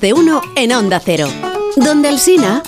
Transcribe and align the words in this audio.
De 0.00 0.12
uno 0.12 0.42
en 0.56 0.72
Onda 0.72 1.00
Cero. 1.00 1.26
Donde 1.76 2.08
el 2.10 2.18
Sina. 2.18 2.62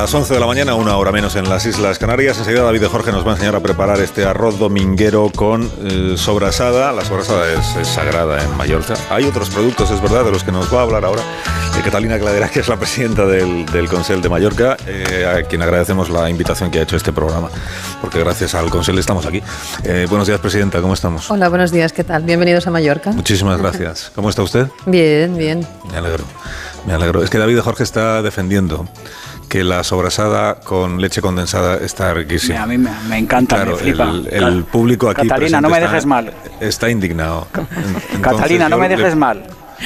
Las 0.00 0.14
11 0.14 0.32
de 0.32 0.40
la 0.40 0.46
mañana, 0.46 0.74
una 0.76 0.96
hora 0.96 1.12
menos 1.12 1.36
en 1.36 1.46
las 1.46 1.66
Islas 1.66 1.98
Canarias. 1.98 2.38
Enseguida 2.38 2.62
David 2.62 2.80
de 2.80 2.88
Jorge 2.88 3.12
nos 3.12 3.22
va 3.22 3.32
a 3.32 3.34
enseñar 3.34 3.54
a 3.54 3.60
preparar 3.60 4.00
este 4.00 4.24
arroz 4.24 4.58
dominguero 4.58 5.30
con 5.36 5.70
eh, 5.82 6.14
sobrasada. 6.16 6.90
La 6.92 7.04
sobrasada 7.04 7.52
es, 7.52 7.76
es 7.76 7.86
sagrada 7.86 8.42
en 8.42 8.56
Mallorca. 8.56 8.94
Hay 9.10 9.24
otros 9.24 9.50
productos, 9.50 9.90
es 9.90 10.00
verdad, 10.00 10.24
de 10.24 10.30
los 10.30 10.42
que 10.42 10.52
nos 10.52 10.72
va 10.74 10.78
a 10.78 10.82
hablar 10.84 11.04
ahora 11.04 11.22
de 11.76 11.82
Catalina 11.82 12.18
Cladera, 12.18 12.48
que 12.48 12.60
es 12.60 12.68
la 12.68 12.78
presidenta 12.78 13.26
del, 13.26 13.66
del 13.66 13.90
Consell 13.90 14.22
de 14.22 14.30
Mallorca, 14.30 14.78
eh, 14.86 15.26
a 15.26 15.46
quien 15.46 15.60
agradecemos 15.60 16.08
la 16.08 16.30
invitación 16.30 16.70
que 16.70 16.78
ha 16.78 16.82
hecho 16.82 16.96
este 16.96 17.12
programa, 17.12 17.50
porque 18.00 18.20
gracias 18.20 18.54
al 18.54 18.70
Consell 18.70 18.98
estamos 18.98 19.26
aquí. 19.26 19.42
Eh, 19.84 20.06
buenos 20.08 20.26
días, 20.26 20.40
presidenta, 20.40 20.80
¿cómo 20.80 20.94
estamos? 20.94 21.30
Hola, 21.30 21.50
buenos 21.50 21.72
días, 21.72 21.92
¿qué 21.92 22.04
tal? 22.04 22.22
Bienvenidos 22.22 22.66
a 22.66 22.70
Mallorca. 22.70 23.12
Muchísimas 23.12 23.58
gracias. 23.58 24.10
¿Cómo 24.14 24.30
está 24.30 24.42
usted? 24.42 24.66
Bien, 24.86 25.36
bien. 25.36 25.66
Me 25.90 25.98
alegro, 25.98 26.24
me 26.86 26.94
alegro. 26.94 27.22
Es 27.22 27.28
que 27.28 27.36
David 27.36 27.56
de 27.56 27.60
Jorge 27.60 27.82
está 27.82 28.22
defendiendo 28.22 28.88
que 29.50 29.64
la 29.64 29.82
sobrasada 29.84 30.54
con 30.60 31.00
leche 31.02 31.20
condensada 31.20 31.76
está 31.78 32.14
riquísima. 32.14 32.62
A 32.62 32.66
mí 32.66 32.78
me, 32.78 32.88
me 33.08 33.18
encanta, 33.18 33.56
Claro, 33.56 33.72
me 33.72 33.78
flipa. 33.78 34.04
el, 34.04 34.28
el 34.32 34.64
público 34.64 35.10
aquí 35.10 35.26
Catalina, 35.28 35.60
no 35.60 35.68
me 35.68 35.76
está- 35.78 35.88
dejes 35.90 36.06
mal. 36.06 36.32
Está 36.60 36.88
indignado. 36.88 37.48
Entonces, 37.52 38.20
Catalina, 38.22 38.68
no 38.68 38.78
me 38.78 38.88
le- 38.88 38.96
dejes 38.96 39.16
mal. 39.16 39.42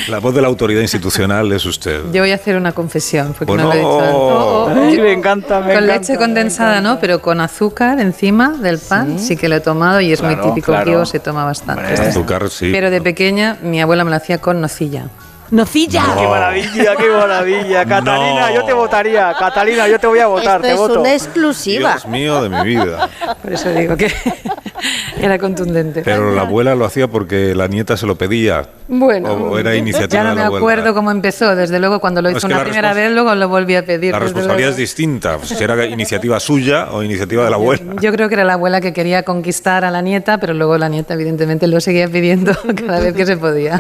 La 0.09 0.19
voz 0.19 0.35
de 0.35 0.43
la 0.43 0.49
autoridad 0.49 0.83
institucional 0.83 1.51
es 1.53 1.65
usted. 1.65 2.01
Yo 2.13 2.21
voy 2.23 2.33
a 2.33 2.35
hacer 2.35 2.57
una 2.57 2.73
confesión, 2.73 3.29
porque 3.29 3.45
Bueno. 3.47 3.63
no 3.63 3.69
lo 3.69 3.75
he 3.75 3.79
dicho 3.79 4.01
antes. 4.01 4.15
Oh, 4.15 4.65
oh, 4.67 4.69
Ay, 4.91 4.99
me 5.01 5.13
encanta, 5.13 5.61
me 5.61 5.67
con 5.67 5.85
encanta, 5.85 5.95
leche 5.95 6.17
condensada, 6.17 6.81
¿no? 6.81 6.99
Pero 7.01 7.23
con 7.23 7.41
azúcar 7.41 7.99
encima 8.01 8.51
del 8.51 8.79
pan, 8.81 9.19
sí, 9.19 9.37
que 9.37 9.49
lo 9.49 9.55
he 9.55 9.61
tomado 9.61 10.01
y 10.01 10.13
es 10.13 10.21
muy 10.21 10.35
Claro, 10.35 10.49
típico 10.51 10.73
claro. 10.73 11.01
que 11.01 11.07
se 11.07 11.21
toma 11.21 11.45
bastante. 11.45 11.87
Hombre. 11.95 12.09
Azúcar, 12.09 12.51
sí. 12.51 12.71
Pero 12.73 12.91
de 12.91 13.01
pequeña 13.01 13.57
mi 13.63 13.81
abuela 13.81 14.05
me 14.05 14.11
lo 14.11 14.17
hacía 14.17 14.39
con 14.39 14.61
nocilla. 14.61 15.07
¡Nocilla! 15.55 16.03
¡Qué 16.19 16.27
maravilla, 16.27 16.97
qué 16.97 17.09
maravilla! 17.11 17.85
Catalina, 17.89 18.49
No. 18.49 18.55
yo 18.57 18.65
te 18.65 18.73
votaría. 18.73 19.33
Catalina, 19.39 19.87
yo 19.87 20.01
te 20.01 20.07
voy 20.09 20.19
a 20.19 20.27
votar, 20.27 20.57
Esto 20.57 20.63
te 20.63 20.71
es 20.73 20.77
voto. 20.77 21.01
una 21.01 21.13
exclusiva. 21.13 21.91
Dios 21.93 22.07
mío 22.07 22.43
de 22.43 22.49
mi 22.49 22.63
vida. 22.65 23.09
Por 23.41 23.53
eso 23.53 23.69
digo 23.71 23.97
que 23.97 24.13
era 25.21 25.39
contundente. 25.39 26.03
Pero 26.05 26.35
la 26.35 26.43
abuela 26.43 26.75
lo 26.75 26.85
hacía 26.85 27.09
porque 27.09 27.55
la 27.55 27.69
nieta 27.69 27.97
se 27.97 28.07
lo 28.07 28.17
pedía. 28.17 28.67
Bueno, 28.89 29.33
O, 29.33 29.59
era 29.59 29.75
iniciativa 29.75 30.23
ya 30.23 30.23
no 30.25 30.29
de 30.31 30.35
me 30.35 30.41
la 30.43 30.47
abuela. 30.49 30.59
acuerdo 30.67 30.95
cómo 30.95 31.11
empezó. 31.11 31.55
Desde 31.57 31.79
luego, 31.79 32.01
cuando 32.01 32.21
lo 32.21 32.31
No, 32.31 32.37
hizo 32.37 32.39
es 32.47 32.53
una 32.53 32.59
la 32.59 32.65
primera 32.65 32.93
vez, 32.93 33.11
luego 33.13 33.35
lo 33.35 33.49
volví 33.49 33.75
a 33.77 33.85
pedir. 33.87 34.13
La 34.13 34.19
responsabilidad 34.19 34.71
es 34.71 34.77
luego. 34.77 34.81
distinta. 34.81 35.37
Pues 35.39 35.49
si 35.51 35.63
era 35.65 35.85
iniciativa 35.87 36.39
suya 36.41 36.89
o 36.93 37.03
iniciativa 37.03 37.45
de 37.45 37.51
la 37.51 37.57
abuela. 37.57 37.95
Yo 38.01 38.13
creo 38.13 38.29
que 38.29 38.35
era 38.35 38.45
la 38.45 38.55
abuela 38.55 38.81
que 38.81 38.93
quería 38.93 39.23
conquistar 39.23 39.85
a 39.85 39.91
la 39.91 40.03
nieta, 40.03 40.39
pero 40.39 40.53
luego 40.55 40.77
la 40.79 40.89
nieta 40.89 41.15
evidentemente 41.15 41.67
lo 41.67 41.81
seguía 41.81 42.09
pidiendo 42.09 42.53
cada 42.87 43.01
vez 43.01 43.15
que 43.15 43.25
se 43.27 43.37
podía. 43.37 43.79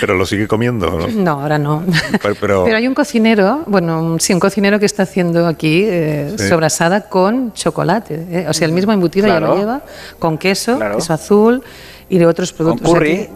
Pero 0.00 0.14
lo 0.14 0.26
sigue 0.26 0.46
comiendo, 0.48 0.90
¿no? 0.90 1.06
No, 1.08 1.40
ahora 1.42 1.58
no. 1.58 1.82
Pero- 2.22 2.34
pero- 2.40 2.64
hay 2.76 2.86
un 2.86 2.94
cocinero, 2.94 3.62
bueno, 3.66 4.16
sí, 4.18 4.32
un 4.34 4.40
cocinero 4.40 4.78
que 4.78 4.86
está 4.86 5.04
haciendo 5.04 5.46
aquí 5.46 5.84
eh, 5.86 6.34
Sí. 6.36 6.48
sobrasada 6.48 7.02
con 7.08 7.52
chocolate. 7.52 8.26
eh. 8.30 8.46
O 8.48 8.52
sea, 8.52 8.66
el 8.66 8.72
mismo 8.72 8.92
embutido 8.92 9.26
ya 9.26 9.34
lo 9.40 9.46
Claro. 9.46 9.58
lleva, 9.58 9.82
con 10.18 10.36
queso, 10.38 10.49
Claro. 10.76 10.96
queso 10.96 11.12
azul 11.12 11.62
y 12.08 12.18
de 12.18 12.26
otros 12.26 12.52
productos. 12.52 12.92
Curry. 12.92 13.28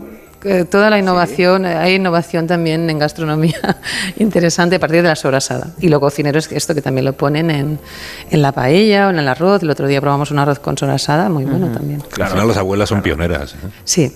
Eh, 0.45 0.64
toda 0.64 0.91
la 0.91 0.98
innovación, 0.98 1.64
eh, 1.64 1.74
hay 1.74 1.95
innovación 1.95 2.46
también 2.46 2.91
en 2.91 2.98
gastronomía 2.98 3.79
interesante 4.17 4.77
a 4.77 4.79
partir 4.79 5.02
de 5.02 5.08
la 5.08 5.17
sobrasada. 5.17 5.69
Y 5.80 5.89
los 5.89 6.01
cocineros, 6.01 6.51
esto 6.52 6.74
que 6.74 6.83
también 6.83 7.07
lo 7.07 7.14
ponen 7.14 7.51
en, 7.51 7.79
en 8.30 8.42
la 8.42 8.52
paella 8.52 9.07
o 9.07 9.11
en 9.11 9.19
el 9.19 9.29
arroz. 9.29 9.63
El 9.63 9.70
otro 9.70 9.86
día 9.86 10.01
probamos 10.01 10.30
un 10.30 10.39
arroz 10.39 10.58
con 10.58 10.77
sobrasada, 10.77 11.30
muy 11.30 11.45
bueno 11.45 11.69
también. 11.69 12.02
Al 12.20 12.29
final 12.29 12.48
las 12.48 12.57
abuelas 12.58 12.89
son 12.91 13.01
pioneras. 13.01 13.55
¿eh? 13.55 13.69
Sí, 13.85 14.13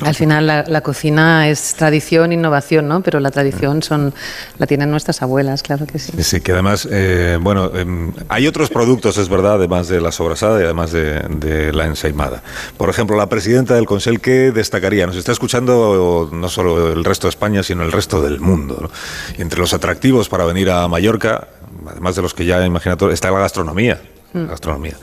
al 0.00 0.14
final 0.14 0.46
la, 0.48 0.64
la 0.66 0.80
cocina 0.80 1.48
es 1.48 1.74
tradición, 1.74 2.32
innovación, 2.32 2.88
¿no? 2.88 3.02
Pero 3.02 3.20
la 3.20 3.30
tradición 3.30 3.82
son 3.82 4.12
la 4.58 4.66
tienen 4.66 4.90
nuestras 4.90 5.22
abuelas, 5.22 5.62
claro 5.62 5.86
que 5.86 5.98
sí. 6.00 6.12
Sí, 6.16 6.22
sí, 6.24 6.40
que 6.40 6.52
además, 6.52 6.88
eh, 6.90 7.38
bueno, 7.40 7.70
em, 7.74 8.12
hay 8.28 8.48
otros 8.48 8.68
productos, 8.68 9.16
es 9.16 9.28
verdad, 9.28 9.54
además 9.54 9.86
de 9.86 10.00
la 10.00 10.10
sobrasada 10.10 10.60
y 10.60 10.64
además 10.64 10.90
de, 10.90 11.20
de 11.28 11.72
la 11.72 11.86
ensaimada. 11.86 12.42
Por 12.76 12.90
ejemplo, 12.90 13.16
la 13.16 13.28
presidenta 13.28 13.74
del 13.74 13.86
Consell, 13.86 14.20
¿qué 14.20 14.50
destacaría? 14.50 15.06
Nos 15.06 15.16
está 15.16 15.30
escuchando 15.30 15.51
no 15.60 16.48
solo 16.48 16.92
el 16.92 17.04
resto 17.04 17.26
de 17.26 17.30
España, 17.30 17.62
sino 17.62 17.82
el 17.82 17.92
resto 17.92 18.22
del 18.22 18.40
mundo. 18.40 18.78
¿no? 18.82 18.90
Y 19.38 19.42
entre 19.42 19.60
los 19.60 19.74
atractivos 19.74 20.28
para 20.28 20.44
venir 20.44 20.70
a 20.70 20.86
Mallorca, 20.88 21.48
además 21.88 22.16
de 22.16 22.22
los 22.22 22.34
que 22.34 22.44
ya 22.44 22.64
imagina 22.64 22.96
todo, 22.96 23.10
está 23.10 23.30
la 23.30 23.40
gastronomía. 23.40 24.00
la 24.32 24.46
gastronomía. 24.46 24.96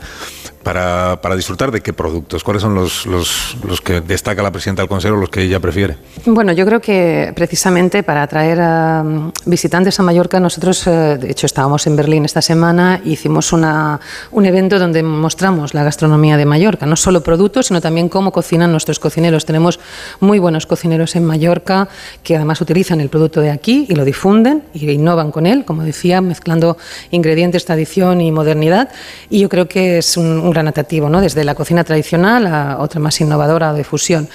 Para, 0.62 1.20
para 1.22 1.36
disfrutar 1.36 1.70
de 1.70 1.80
qué 1.80 1.94
productos, 1.94 2.44
cuáles 2.44 2.62
son 2.62 2.74
los, 2.74 3.06
los, 3.06 3.56
los 3.66 3.80
que 3.80 4.02
destaca 4.02 4.42
la 4.42 4.50
presidenta 4.50 4.82
del 4.82 4.90
Consejo, 4.90 5.16
los 5.16 5.30
que 5.30 5.42
ella 5.42 5.58
prefiere. 5.58 5.96
Bueno, 6.26 6.52
yo 6.52 6.66
creo 6.66 6.80
que 6.80 7.32
precisamente 7.34 8.02
para 8.02 8.22
atraer 8.22 8.60
a 8.60 9.02
mm, 9.02 9.32
visitantes 9.46 9.98
a 9.98 10.02
Mallorca, 10.02 10.38
nosotros, 10.38 10.86
eh, 10.86 11.16
de 11.18 11.30
hecho, 11.30 11.46
estábamos 11.46 11.86
en 11.86 11.96
Berlín 11.96 12.26
esta 12.26 12.42
semana, 12.42 13.00
hicimos 13.04 13.54
una, 13.54 14.00
un 14.32 14.44
evento 14.44 14.78
donde 14.78 15.02
mostramos 15.02 15.72
la 15.72 15.82
gastronomía 15.82 16.36
de 16.36 16.44
Mallorca, 16.44 16.84
no 16.84 16.96
solo 16.96 17.22
productos, 17.22 17.68
sino 17.68 17.80
también 17.80 18.10
cómo 18.10 18.30
cocinan 18.30 18.70
nuestros 18.70 18.98
cocineros. 18.98 19.46
Tenemos 19.46 19.80
muy 20.20 20.38
buenos 20.38 20.66
cocineros 20.66 21.16
en 21.16 21.24
Mallorca 21.24 21.88
que 22.22 22.36
además 22.36 22.60
utilizan 22.60 23.00
el 23.00 23.08
producto 23.08 23.40
de 23.40 23.50
aquí 23.50 23.86
y 23.88 23.94
lo 23.94 24.04
difunden 24.04 24.64
y 24.74 24.90
innovan 24.90 25.30
con 25.30 25.46
él, 25.46 25.64
como 25.64 25.82
decía, 25.84 26.20
mezclando 26.20 26.76
ingredientes, 27.10 27.64
tradición 27.64 28.20
y 28.20 28.32
modernidad. 28.32 28.90
Y 29.28 29.40
yo 29.40 29.48
creo 29.48 29.68
que 29.68 29.98
es 29.98 30.16
un, 30.16 30.49
un 30.50 30.52
gran 30.52 30.66
atractivo, 30.68 31.08
¿no? 31.08 31.20
desde 31.20 31.44
la 31.44 31.54
cocina 31.54 31.84
tradicional 31.84 32.46
a 32.46 32.78
otra 32.80 33.00
más 33.00 33.20
innovadora 33.20 33.72
de 33.72 33.84
fusión. 33.84 34.28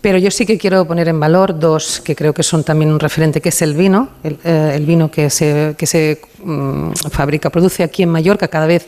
Pero 0.00 0.16
yo 0.18 0.30
sí 0.30 0.46
que 0.46 0.56
quiero 0.56 0.86
poner 0.86 1.08
en 1.08 1.20
valor 1.20 1.58
dos 1.58 2.00
que 2.00 2.16
creo 2.16 2.32
que 2.32 2.42
son 2.42 2.64
también 2.64 2.90
un 2.90 2.98
referente, 2.98 3.40
que 3.40 3.50
es 3.50 3.60
el 3.62 3.74
vino, 3.74 4.08
el, 4.22 4.38
eh, 4.44 4.72
el 4.74 4.86
vino 4.86 5.10
que 5.10 5.28
se, 5.28 5.74
que 5.76 5.86
se 5.86 6.20
mm, 6.42 6.92
fabrica, 7.10 7.50
produce 7.50 7.82
aquí 7.82 8.02
en 8.02 8.10
Mallorca 8.10 8.48
cada 8.48 8.66
vez 8.66 8.86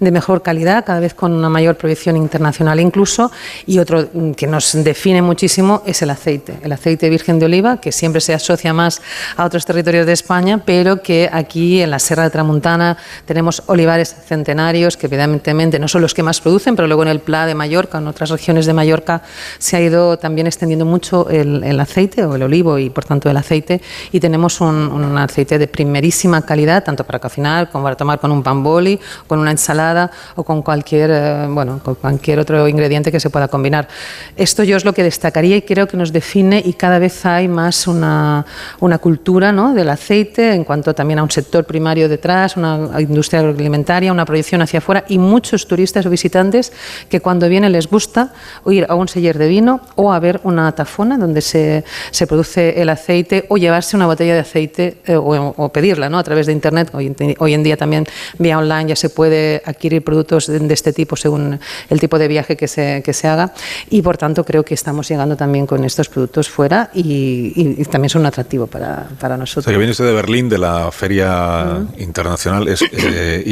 de 0.00 0.10
mejor 0.10 0.42
calidad, 0.42 0.84
cada 0.84 1.00
vez 1.00 1.14
con 1.14 1.32
una 1.32 1.48
mayor 1.48 1.76
proyección 1.76 2.16
internacional 2.16 2.80
incluso, 2.80 3.30
y 3.66 3.78
otro 3.78 4.08
mm, 4.12 4.32
que 4.32 4.46
nos 4.46 4.72
define 4.72 5.22
muchísimo 5.22 5.82
es 5.86 6.02
el 6.02 6.10
aceite, 6.10 6.58
el 6.62 6.72
aceite 6.72 7.08
virgen 7.10 7.38
de 7.38 7.46
oliva, 7.46 7.80
que 7.80 7.92
siempre 7.92 8.20
se 8.20 8.34
asocia 8.34 8.72
más 8.72 9.00
a 9.36 9.44
otros 9.44 9.64
territorios 9.64 10.06
de 10.06 10.12
España, 10.12 10.62
pero 10.64 11.02
que 11.02 11.28
aquí 11.32 11.80
en 11.80 11.90
la 11.90 11.98
Serra 11.98 12.24
de 12.24 12.30
Tramuntana 12.30 12.96
tenemos 13.26 13.62
olivares 13.66 14.14
centenarios, 14.26 14.96
que 14.96 15.06
evidentemente 15.06 15.78
no 15.78 15.88
son 15.88 16.02
los 16.02 16.14
que 16.14 16.22
más 16.22 16.40
producen, 16.40 16.76
pero 16.76 16.88
luego 16.88 17.02
en 17.02 17.08
el 17.08 17.20
Pla 17.20 17.46
de 17.46 17.54
Mallorca, 17.54 17.98
en 17.98 18.08
otras 18.08 18.30
regiones 18.30 18.66
de 18.66 18.72
Mallorca, 18.72 19.22
se 19.58 19.76
ha 19.76 19.80
ido 19.80 20.18
también 20.18 20.46
extendiendo 20.46 20.84
mucho 20.84 21.28
el, 21.30 21.62
el 21.64 21.78
aceite 21.80 22.24
o 22.24 22.34
el 22.34 22.42
olivo 22.42 22.78
y 22.78 22.90
por 22.90 23.04
tanto 23.04 23.30
el 23.30 23.36
aceite, 23.36 23.80
y 24.10 24.20
tenemos 24.20 24.60
un, 24.60 24.74
un 24.74 25.18
aceite 25.18 25.58
de 25.58 25.68
primerísima 25.68 26.42
calidad, 26.42 26.84
tanto 26.92 27.04
para 27.04 27.18
cocinar 27.18 27.70
como 27.70 27.84
para 27.84 27.96
tomar 27.96 28.18
con 28.20 28.30
un 28.30 28.42
pan 28.42 28.62
boli, 28.62 29.00
con 29.26 29.38
una 29.38 29.50
ensalada 29.50 30.10
o 30.36 30.44
con 30.44 30.60
cualquier, 30.60 31.10
eh, 31.10 31.46
bueno, 31.48 31.80
con 31.82 31.94
cualquier 31.94 32.38
otro 32.38 32.68
ingrediente 32.68 33.10
que 33.10 33.18
se 33.18 33.30
pueda 33.30 33.48
combinar. 33.48 33.88
Esto 34.36 34.62
yo 34.62 34.76
es 34.76 34.84
lo 34.84 34.92
que 34.92 35.02
destacaría 35.02 35.56
y 35.56 35.62
creo 35.62 35.88
que 35.88 35.96
nos 35.96 36.12
define 36.12 36.62
y 36.64 36.74
cada 36.74 36.98
vez 36.98 37.24
hay 37.24 37.48
más 37.48 37.86
una, 37.86 38.44
una 38.80 38.98
cultura 38.98 39.52
¿no? 39.52 39.72
del 39.72 39.88
aceite 39.88 40.52
en 40.52 40.64
cuanto 40.64 40.94
también 40.94 41.18
a 41.18 41.22
un 41.22 41.30
sector 41.30 41.64
primario 41.64 42.08
detrás, 42.08 42.56
una 42.56 43.00
industria 43.00 43.40
agroalimentaria, 43.40 44.12
una 44.12 44.26
proyección 44.26 44.60
hacia 44.60 44.78
afuera 44.78 45.04
y 45.08 45.18
muchos 45.18 45.66
turistas 45.66 46.04
o 46.04 46.10
visitantes 46.10 46.72
que 47.08 47.20
cuando 47.20 47.48
vienen 47.48 47.72
les 47.72 47.88
gusta 47.88 48.32
ir 48.66 48.84
a 48.88 48.94
un 48.94 49.08
seller 49.08 49.38
de 49.38 49.48
vino 49.48 49.80
o 49.96 50.12
a 50.12 50.20
ver 50.20 50.40
una 50.44 50.70
tafona 50.72 51.16
donde 51.16 51.40
se, 51.40 51.84
se 52.10 52.26
produce 52.26 52.80
el 52.82 52.90
aceite 52.90 53.46
o 53.48 53.56
llevarse 53.56 53.96
una 53.96 54.06
botella 54.06 54.34
de 54.34 54.40
aceite 54.40 54.98
eh, 55.06 55.16
o, 55.16 55.54
o 55.56 55.68
pedirla 55.70 56.08
¿no? 56.08 56.18
a 56.18 56.22
través 56.22 56.46
de 56.46 56.52
internet. 56.52 56.81
Hoy, 56.92 57.06
en- 57.18 57.36
hoy 57.38 57.54
en 57.54 57.62
día 57.62 57.76
también 57.76 58.06
vía 58.38 58.58
online 58.58 58.88
ya 58.90 58.96
se 58.96 59.10
puede 59.10 59.62
adquirir 59.64 60.02
productos 60.02 60.46
de, 60.46 60.58
de 60.58 60.74
este 60.74 60.92
tipo 60.92 61.16
según 61.16 61.58
el 61.90 62.00
tipo 62.00 62.18
de 62.18 62.28
viaje 62.28 62.56
que 62.56 62.68
se, 62.68 63.02
que 63.04 63.12
se 63.12 63.28
haga. 63.28 63.52
Y 63.90 64.02
por 64.02 64.16
tanto 64.16 64.44
creo 64.44 64.64
que 64.64 64.74
estamos 64.74 65.08
llegando 65.08 65.36
también 65.36 65.66
con 65.66 65.84
estos 65.84 66.08
productos 66.08 66.48
fuera 66.48 66.90
y, 66.94 67.52
y- 67.56 67.74
y 67.78 67.84
también 67.86 68.10
son 68.10 68.20
un 68.22 68.26
atractivo 68.26 68.66
para, 68.66 69.08
para 69.20 69.34
O 69.34 69.38
nosotros. 69.38 69.64
sea, 69.64 69.72
que 69.72 69.78
viene 69.78 69.92
usted 69.92 70.04
de 70.06 70.12
Berlín, 70.12 70.48
de 70.48 70.58
la 70.58 70.90
Feria 70.92 71.78
Internacional, 71.98 72.68
es 72.68 72.82
eh, 72.92 73.42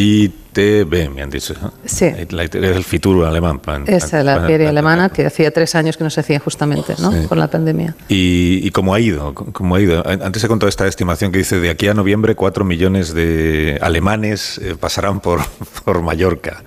ITB, 0.55 1.11
me 1.15 1.23
han 1.23 1.31
dicho. 1.31 1.55
¿no? 1.61 1.73
Sí. 1.85 2.11
La 2.31 2.45
IT 2.45 2.55
es 2.57 2.77
el 2.77 2.85
Fitur 2.85 3.25
alemán. 3.25 3.61
Esa 3.87 4.19
es 4.21 4.25
la 4.25 4.41
feria 4.41 4.57
plan- 4.59 4.69
alemana 4.69 5.09
que 5.09 5.27
hacía 5.27 5.51
tres 5.51 5.75
años 5.75 5.97
que 5.97 6.05
no 6.05 6.11
se 6.11 6.21
hacía 6.21 6.41
justamente 6.41 6.95
¿no? 6.99 7.13
Sí. 7.13 7.27
por 7.29 7.39
la 7.39 7.49
pandemia. 7.49 7.95
¿Y, 8.09 8.61
y 8.63 8.71
cómo 8.71 8.95
ha 8.95 9.01
ido? 9.01 9.35
¿Cómo 9.35 9.75
ha 9.77 9.81
ido? 9.81 10.03
Antes 10.07 10.43
he 10.45 10.49
contado 10.49 10.69
esta 10.69 10.87
estimación 10.87 11.33
que 11.33 11.39
dice 11.39 11.59
de 11.61 11.71
aquí 11.71 11.89
a 11.89 11.95
noviembre 11.95 12.35
4 12.35 12.65
millones 12.65 13.15
de 13.15 13.79
alemanes 13.81 14.59
eh, 14.59 14.75
pasarán 14.79 15.21
por, 15.21 15.41
por 15.85 16.03
Mallorca. 16.03 16.63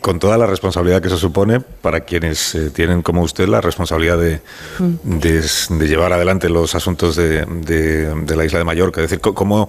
con 0.00 0.18
toda 0.18 0.36
la 0.36 0.46
responsabilidad 0.46 1.00
que 1.00 1.06
eso 1.06 1.16
supone 1.16 1.60
para 1.60 2.00
quienes 2.00 2.56
eh, 2.56 2.70
tienen 2.70 3.02
como 3.02 3.22
usted 3.22 3.46
la 3.46 3.60
responsabilidad 3.60 4.18
de, 4.18 4.40
Mm. 4.80 5.18
de, 5.20 5.40
de 5.78 5.86
llevar 5.88 6.12
adelante 6.12 6.48
los 6.48 6.74
asuntos 6.74 7.14
de, 7.14 7.44
de- 7.46 8.34
la 8.36 8.44
isla 8.44 8.58
de 8.58 8.64
Mallorca. 8.64 9.00
Es 9.00 9.10
decir, 9.10 9.20
cómo 9.20 9.68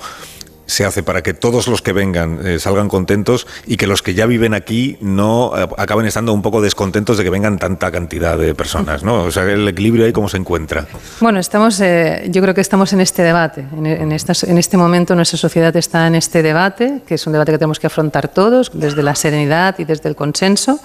se 0.65 0.85
hace 0.85 1.03
para 1.03 1.21
que 1.21 1.33
todos 1.33 1.67
los 1.67 1.81
que 1.81 1.93
vengan 1.93 2.45
eh, 2.45 2.59
salgan 2.59 2.89
contentos 2.89 3.47
y 3.65 3.77
que 3.77 3.87
los 3.87 4.01
que 4.01 4.13
ya 4.13 4.25
viven 4.25 4.53
aquí 4.53 4.97
no 5.01 5.51
eh, 5.55 5.67
acaben 5.77 6.05
estando 6.05 6.33
un 6.33 6.41
poco 6.41 6.61
descontentos 6.61 7.17
de 7.17 7.23
que 7.23 7.29
vengan 7.29 7.59
tanta 7.59 7.91
cantidad 7.91 8.37
de 8.37 8.55
personas, 8.55 9.03
¿no? 9.03 9.23
O 9.23 9.31
sea, 9.31 9.43
el 9.43 9.67
equilibrio 9.67 10.05
ahí 10.05 10.13
cómo 10.13 10.29
se 10.29 10.37
encuentra. 10.37 10.87
Bueno, 11.19 11.39
estamos, 11.39 11.79
eh, 11.81 12.27
yo 12.29 12.41
creo 12.41 12.53
que 12.53 12.61
estamos 12.61 12.93
en 12.93 13.01
este 13.01 13.23
debate. 13.23 13.65
En, 13.75 13.85
en 13.85 14.13
en 14.13 14.57
este 14.57 14.77
momento 14.77 15.15
nuestra 15.15 15.37
sociedad 15.37 15.75
está 15.75 16.07
en 16.07 16.15
este 16.15 16.43
debate, 16.43 17.01
que 17.05 17.15
es 17.15 17.27
un 17.27 17.33
debate 17.33 17.51
que 17.51 17.57
tenemos 17.57 17.79
que 17.79 17.87
afrontar 17.87 18.27
todos 18.27 18.71
desde 18.73 19.03
la 19.03 19.15
serenidad 19.15 19.75
y 19.79 19.85
desde 19.85 20.09
el 20.09 20.15
consenso. 20.15 20.79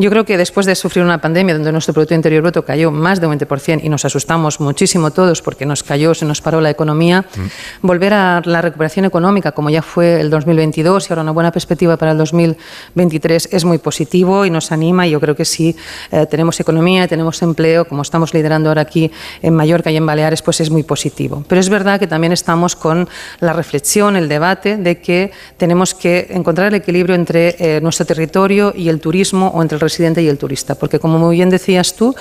Yo 0.00 0.10
creo 0.10 0.24
que 0.24 0.36
después 0.36 0.64
de 0.64 0.76
sufrir 0.76 1.04
una 1.04 1.20
pandemia 1.20 1.54
donde 1.54 1.72
nuestro 1.72 1.92
Producto 1.92 2.14
Interior 2.14 2.42
Bruto 2.42 2.64
cayó 2.64 2.92
más 2.92 3.20
de 3.20 3.26
un 3.26 3.36
20% 3.36 3.80
y 3.82 3.88
nos 3.88 4.04
asustamos 4.04 4.60
muchísimo 4.60 5.10
todos 5.10 5.42
porque 5.42 5.66
nos 5.66 5.82
cayó, 5.82 6.14
se 6.14 6.24
nos 6.24 6.40
paró 6.40 6.60
la 6.60 6.70
economía, 6.70 7.24
volver 7.82 8.14
a 8.14 8.40
la 8.44 8.62
recuperación 8.62 9.06
económica 9.06 9.50
como 9.50 9.70
ya 9.70 9.82
fue 9.82 10.20
el 10.20 10.30
2022 10.30 11.10
y 11.10 11.12
ahora 11.12 11.22
una 11.22 11.32
buena 11.32 11.50
perspectiva 11.50 11.96
para 11.96 12.12
el 12.12 12.18
2023 12.18 13.48
es 13.50 13.64
muy 13.64 13.78
positivo 13.78 14.46
y 14.46 14.50
nos 14.50 14.70
anima 14.70 15.04
y 15.04 15.10
yo 15.10 15.18
creo 15.18 15.34
que 15.34 15.44
si 15.44 15.74
eh, 16.12 16.26
tenemos 16.26 16.60
economía, 16.60 17.08
tenemos 17.08 17.42
empleo, 17.42 17.84
como 17.84 18.02
estamos 18.02 18.32
liderando 18.32 18.68
ahora 18.68 18.82
aquí 18.82 19.10
en 19.42 19.54
Mallorca 19.54 19.90
y 19.90 19.96
en 19.96 20.06
Baleares, 20.06 20.42
pues 20.42 20.60
es 20.60 20.70
muy 20.70 20.84
positivo. 20.84 21.42
Pero 21.48 21.60
es 21.60 21.68
verdad 21.70 21.98
que 21.98 22.06
también 22.06 22.32
estamos 22.32 22.76
con 22.76 23.08
la 23.40 23.52
reflexión, 23.52 24.14
el 24.14 24.28
debate 24.28 24.76
de 24.76 25.00
que 25.00 25.32
tenemos 25.56 25.92
que 25.92 26.28
encontrar 26.30 26.68
el 26.68 26.74
equilibrio 26.74 27.16
entre 27.16 27.56
eh, 27.58 27.80
nuestro 27.80 28.06
territorio 28.06 28.72
y 28.76 28.88
el 28.90 29.00
turismo 29.00 29.48
o 29.48 29.60
entre 29.60 29.74
el 29.74 29.87
residente 29.88 30.22
y 30.22 30.28
el 30.28 30.38
turista, 30.38 30.74
porque 30.74 30.98
como 30.98 31.18
muy 31.18 31.36
bien 31.36 31.50
decías 31.50 31.94
tú, 31.94 32.14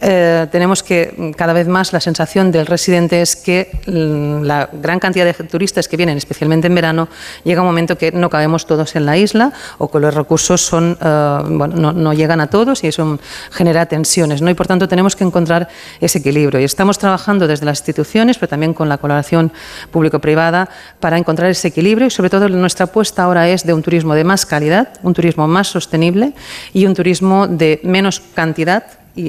eh, 0.00 0.46
tenemos 0.52 0.82
que 0.82 1.14
mm, 1.16 1.30
cada 1.32 1.52
vez 1.52 1.66
más 1.68 1.92
la 1.92 2.00
sensación 2.00 2.52
del 2.52 2.66
residente 2.66 3.20
es 3.22 3.36
que 3.36 3.70
mm, 3.86 4.42
la 4.42 4.68
gran 4.72 5.00
cantidad 5.00 5.24
de 5.24 5.34
turistas 5.44 5.88
que 5.88 5.96
vienen, 5.96 6.18
especialmente 6.18 6.66
en 6.66 6.74
verano, 6.74 7.08
llega 7.44 7.60
un 7.60 7.66
momento 7.66 7.96
que 7.96 8.12
no 8.12 8.30
cabemos 8.30 8.66
todos 8.66 8.96
en 8.96 9.06
la 9.06 9.16
isla 9.16 9.52
o 9.78 9.90
que 9.90 9.98
los 9.98 10.14
recursos 10.14 10.60
son, 10.60 10.96
eh, 11.00 11.38
bueno, 11.48 11.76
no, 11.76 11.92
no 11.92 12.12
llegan 12.12 12.40
a 12.40 12.48
todos 12.48 12.84
y 12.84 12.88
eso 12.88 13.18
genera 13.50 13.86
tensiones. 13.86 14.42
¿no? 14.42 14.50
Y 14.50 14.54
por 14.54 14.66
tanto 14.66 14.88
tenemos 14.88 15.16
que 15.16 15.24
encontrar 15.24 15.68
ese 16.00 16.18
equilibrio. 16.18 16.60
Y 16.60 16.64
estamos 16.64 16.98
trabajando 16.98 17.46
desde 17.46 17.64
las 17.66 17.78
instituciones, 17.80 18.38
pero 18.38 18.48
también 18.48 18.74
con 18.74 18.88
la 18.88 18.98
colaboración 18.98 19.52
público-privada 19.90 20.68
para 21.00 21.18
encontrar 21.18 21.50
ese 21.50 21.68
equilibrio 21.68 22.06
y 22.06 22.10
sobre 22.10 22.30
todo 22.30 22.48
nuestra 22.48 22.84
apuesta 22.84 23.24
ahora 23.24 23.48
es 23.48 23.64
de 23.64 23.72
un 23.72 23.82
turismo 23.82 24.14
de 24.14 24.24
más 24.24 24.46
calidad, 24.46 24.88
un 25.02 25.14
turismo 25.14 25.46
más 25.46 25.68
sostenible 25.68 26.32
y 26.72 26.86
un 26.86 26.94
turismo 26.94 27.13
de 27.20 27.80
menos 27.84 28.20
cantidad 28.20 28.84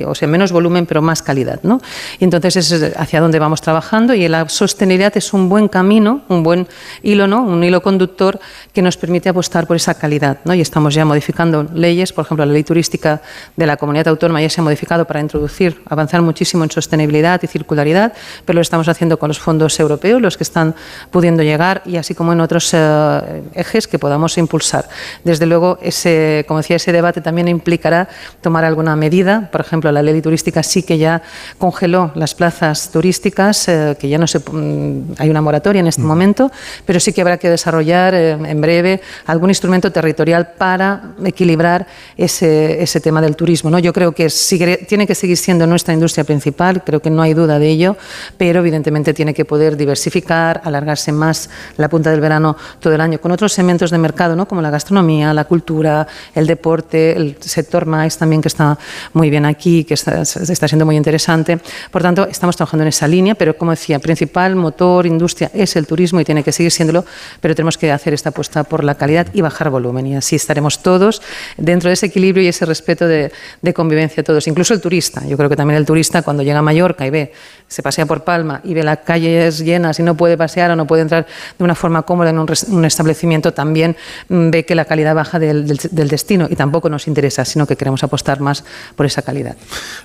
o 0.06 0.16
sea, 0.16 0.28
menos 0.28 0.52
volumen 0.52 0.86
pero 0.86 1.02
más 1.02 1.22
calidad. 1.22 1.60
¿no? 1.64 1.82
Y 2.20 2.24
entonces 2.24 2.72
es 2.72 2.98
hacia 2.98 3.22
donde 3.22 3.40
vamos 3.40 3.62
trabajando 3.62 4.14
y 4.14 4.28
la 4.28 4.50
sostenibilidad 4.50 5.16
es 5.16 5.34
un 5.34 5.50
buen 5.50 5.68
camino, 5.68 6.22
un 6.28 6.44
buen 6.44 6.68
hilo, 7.04 7.28
¿no? 7.28 7.44
un 7.44 7.64
hilo 7.64 7.82
conductor 7.82 8.40
que 8.74 8.82
nos 8.82 8.98
permite 8.98 9.30
apostar 9.30 9.68
por 9.68 9.76
esa 9.76 9.94
calidad. 9.94 10.40
¿no? 10.46 10.54
Y 10.54 10.62
estamos 10.62 10.94
ya 10.94 11.06
modificando 11.06 11.68
leyes, 11.74 12.14
por 12.14 12.26
ejemplo, 12.26 12.46
la 12.46 12.52
ley 12.52 12.64
turística 12.64 13.22
de 13.56 13.68
la 13.68 13.78
comunidad 13.78 14.08
autónoma 14.08 14.42
ya 14.42 14.50
se 14.50 14.62
ha 14.62 14.64
modificado 14.64 15.06
para 15.06 15.20
introducir, 15.20 15.82
avanzar 15.88 16.22
muchísimo 16.22 16.64
en 16.64 16.72
sostenibilidad 16.72 17.42
y 17.44 17.48
circularidad, 17.48 18.14
pero 18.46 18.56
lo 18.56 18.62
estamos 18.62 18.88
haciendo 18.90 19.20
con 19.20 19.28
los 19.28 19.40
fondos 19.40 19.80
europeos, 19.80 20.22
los 20.22 20.38
que 20.38 20.44
están 20.44 20.76
pudiendo 21.12 21.44
llegar 21.44 21.82
y 21.86 21.98
así 21.98 22.16
como 22.16 22.34
en 22.34 22.42
otros 22.42 22.74
eh, 22.74 23.44
ejes 23.54 23.88
que 23.88 24.00
podamos 24.00 24.38
impulsar. 24.38 24.90
Desde 25.24 25.46
luego, 25.46 25.78
ese, 25.82 26.46
como 26.48 26.60
decía, 26.60 26.78
ese 26.78 26.92
debate 26.92 27.22
también 27.22 27.48
implicará 27.48 28.08
tomar 28.42 28.66
alguna 28.66 28.96
medida, 28.96 29.50
por 29.52 29.62
ejemplo, 29.62 29.75
la 29.84 30.02
ley 30.02 30.22
turística 30.22 30.64
sí 30.64 30.84
que 30.84 30.98
ya 30.98 31.22
congeló 31.58 32.12
las 32.16 32.36
plazas 32.36 32.90
turísticas, 32.92 33.68
eh, 33.68 33.96
que 34.00 34.10
ya 34.10 34.18
no 34.18 34.28
se, 34.28 34.40
mm, 34.40 35.16
hay 35.18 35.30
una 35.30 35.42
moratoria 35.42 35.80
en 35.80 35.88
este 35.88 36.02
momento, 36.02 36.52
pero 36.86 37.00
sí 37.00 37.14
que 37.14 37.22
habrá 37.22 37.38
que 37.38 37.50
desarrollar 37.50 38.14
eh, 38.14 38.32
en 38.32 38.62
breve 38.62 39.02
algún 39.26 39.50
instrumento 39.50 39.92
territorial 39.92 40.54
para 40.58 41.14
equilibrar 41.26 41.88
ese, 42.18 42.82
ese 42.82 43.00
tema 43.00 43.22
del 43.22 43.36
turismo. 43.36 43.70
¿no? 43.70 43.80
Yo 43.80 43.94
creo 43.94 44.12
que 44.14 44.30
sigue- 44.30 44.86
tiene 44.88 45.06
que 45.08 45.16
seguir 45.16 45.38
siendo 45.38 45.66
nuestra 45.68 45.94
industria 45.94 46.24
principal, 46.24 46.84
creo 46.84 47.02
que 47.02 47.10
no 47.10 47.22
hay 47.22 47.34
duda 47.34 47.60
de 47.60 47.68
ello, 47.70 47.98
pero 48.38 48.60
evidentemente 48.60 49.14
tiene 49.14 49.34
que 49.34 49.46
poder 49.46 49.78
diversificar, 49.78 50.62
alargarse 50.64 51.12
más 51.12 51.50
la 51.78 51.90
punta 51.90 52.12
del 52.12 52.20
verano 52.22 52.56
todo 52.80 52.94
el 52.94 53.02
año 53.02 53.20
con 53.20 53.32
otros 53.32 53.54
segmentos 53.54 53.92
de 53.92 53.98
mercado, 53.98 54.36
¿no? 54.36 54.48
como 54.48 54.62
la 54.62 54.70
gastronomía, 54.70 55.34
la 55.34 55.46
cultura, 55.46 56.08
el 56.34 56.48
deporte, 56.48 57.16
el 57.16 57.38
sector 57.40 57.86
MAIS 57.86 58.18
también 58.18 58.42
que 58.42 58.48
está 58.48 58.78
muy 59.14 59.30
bien 59.30 59.46
aquí, 59.46 59.65
que 59.88 59.94
está, 59.96 60.22
está 60.22 60.68
siendo 60.68 60.86
muy 60.86 60.96
interesante. 60.96 61.60
Por 61.92 62.02
tanto, 62.02 62.28
estamos 62.30 62.56
trabajando 62.56 62.84
en 62.84 62.90
esa 62.90 63.08
línea, 63.08 63.36
pero 63.36 63.58
como 63.58 63.72
decía, 63.72 64.00
principal 64.00 64.56
motor, 64.56 65.06
industria 65.06 65.50
es 65.54 65.76
el 65.76 65.88
turismo 65.88 66.20
y 66.20 66.26
tiene 66.26 66.44
que 66.44 66.52
seguir 66.52 66.72
siéndolo, 66.72 67.04
pero 67.42 67.56
tenemos 67.56 67.78
que 67.78 67.92
hacer 67.92 68.14
esta 68.14 68.30
apuesta 68.30 68.64
por 68.64 68.84
la 68.84 68.96
calidad 68.96 69.28
y 69.34 69.42
bajar 69.42 69.70
volumen. 69.70 70.06
Y 70.08 70.16
así 70.16 70.36
estaremos 70.36 70.82
todos 70.84 71.22
dentro 71.58 71.90
de 71.90 71.94
ese 71.96 72.06
equilibrio 72.08 72.44
y 72.44 72.48
ese 72.48 72.66
respeto 72.66 73.08
de, 73.08 73.32
de 73.62 73.74
convivencia 73.74 74.24
todos, 74.24 74.48
incluso 74.48 74.74
el 74.74 74.82
turista. 74.82 75.26
Yo 75.26 75.38
creo 75.38 75.50
que 75.50 75.56
también 75.56 75.78
el 75.78 75.86
turista 75.86 76.22
cuando 76.22 76.44
llega 76.44 76.60
a 76.60 76.62
Mallorca 76.62 77.06
y 77.06 77.10
ve, 77.10 77.34
se 77.68 77.82
pasea 77.82 78.06
por 78.06 78.24
Palma 78.24 78.62
y 78.64 78.74
ve 78.74 78.84
las 78.84 79.00
calles 79.00 79.60
llenas 79.60 80.00
y 80.00 80.04
no 80.04 80.16
puede 80.16 80.38
pasear 80.38 80.72
o 80.72 80.76
no 80.76 80.86
puede 80.86 81.02
entrar 81.02 81.26
de 81.58 81.64
una 81.64 81.76
forma 81.76 82.04
cómoda 82.04 82.30
en 82.30 82.40
un, 82.40 82.48
un 82.70 82.86
establecimiento, 82.86 83.54
también 83.54 83.96
mm, 84.30 84.50
ve 84.52 84.66
que 84.66 84.76
la 84.76 84.86
calidad 84.86 85.16
baja 85.16 85.40
del, 85.40 85.66
del- 85.68 85.80
del 85.92 86.08
destino 86.08 86.48
y 86.50 86.56
tampoco 86.56 86.90
nos 86.90 87.08
interesa, 87.08 87.44
sino 87.46 87.66
que 87.66 87.76
queremos 87.76 88.04
apostar 88.04 88.40
más 88.40 88.64
por 88.96 89.06
esa 89.06 89.22
calidad. 89.22 89.55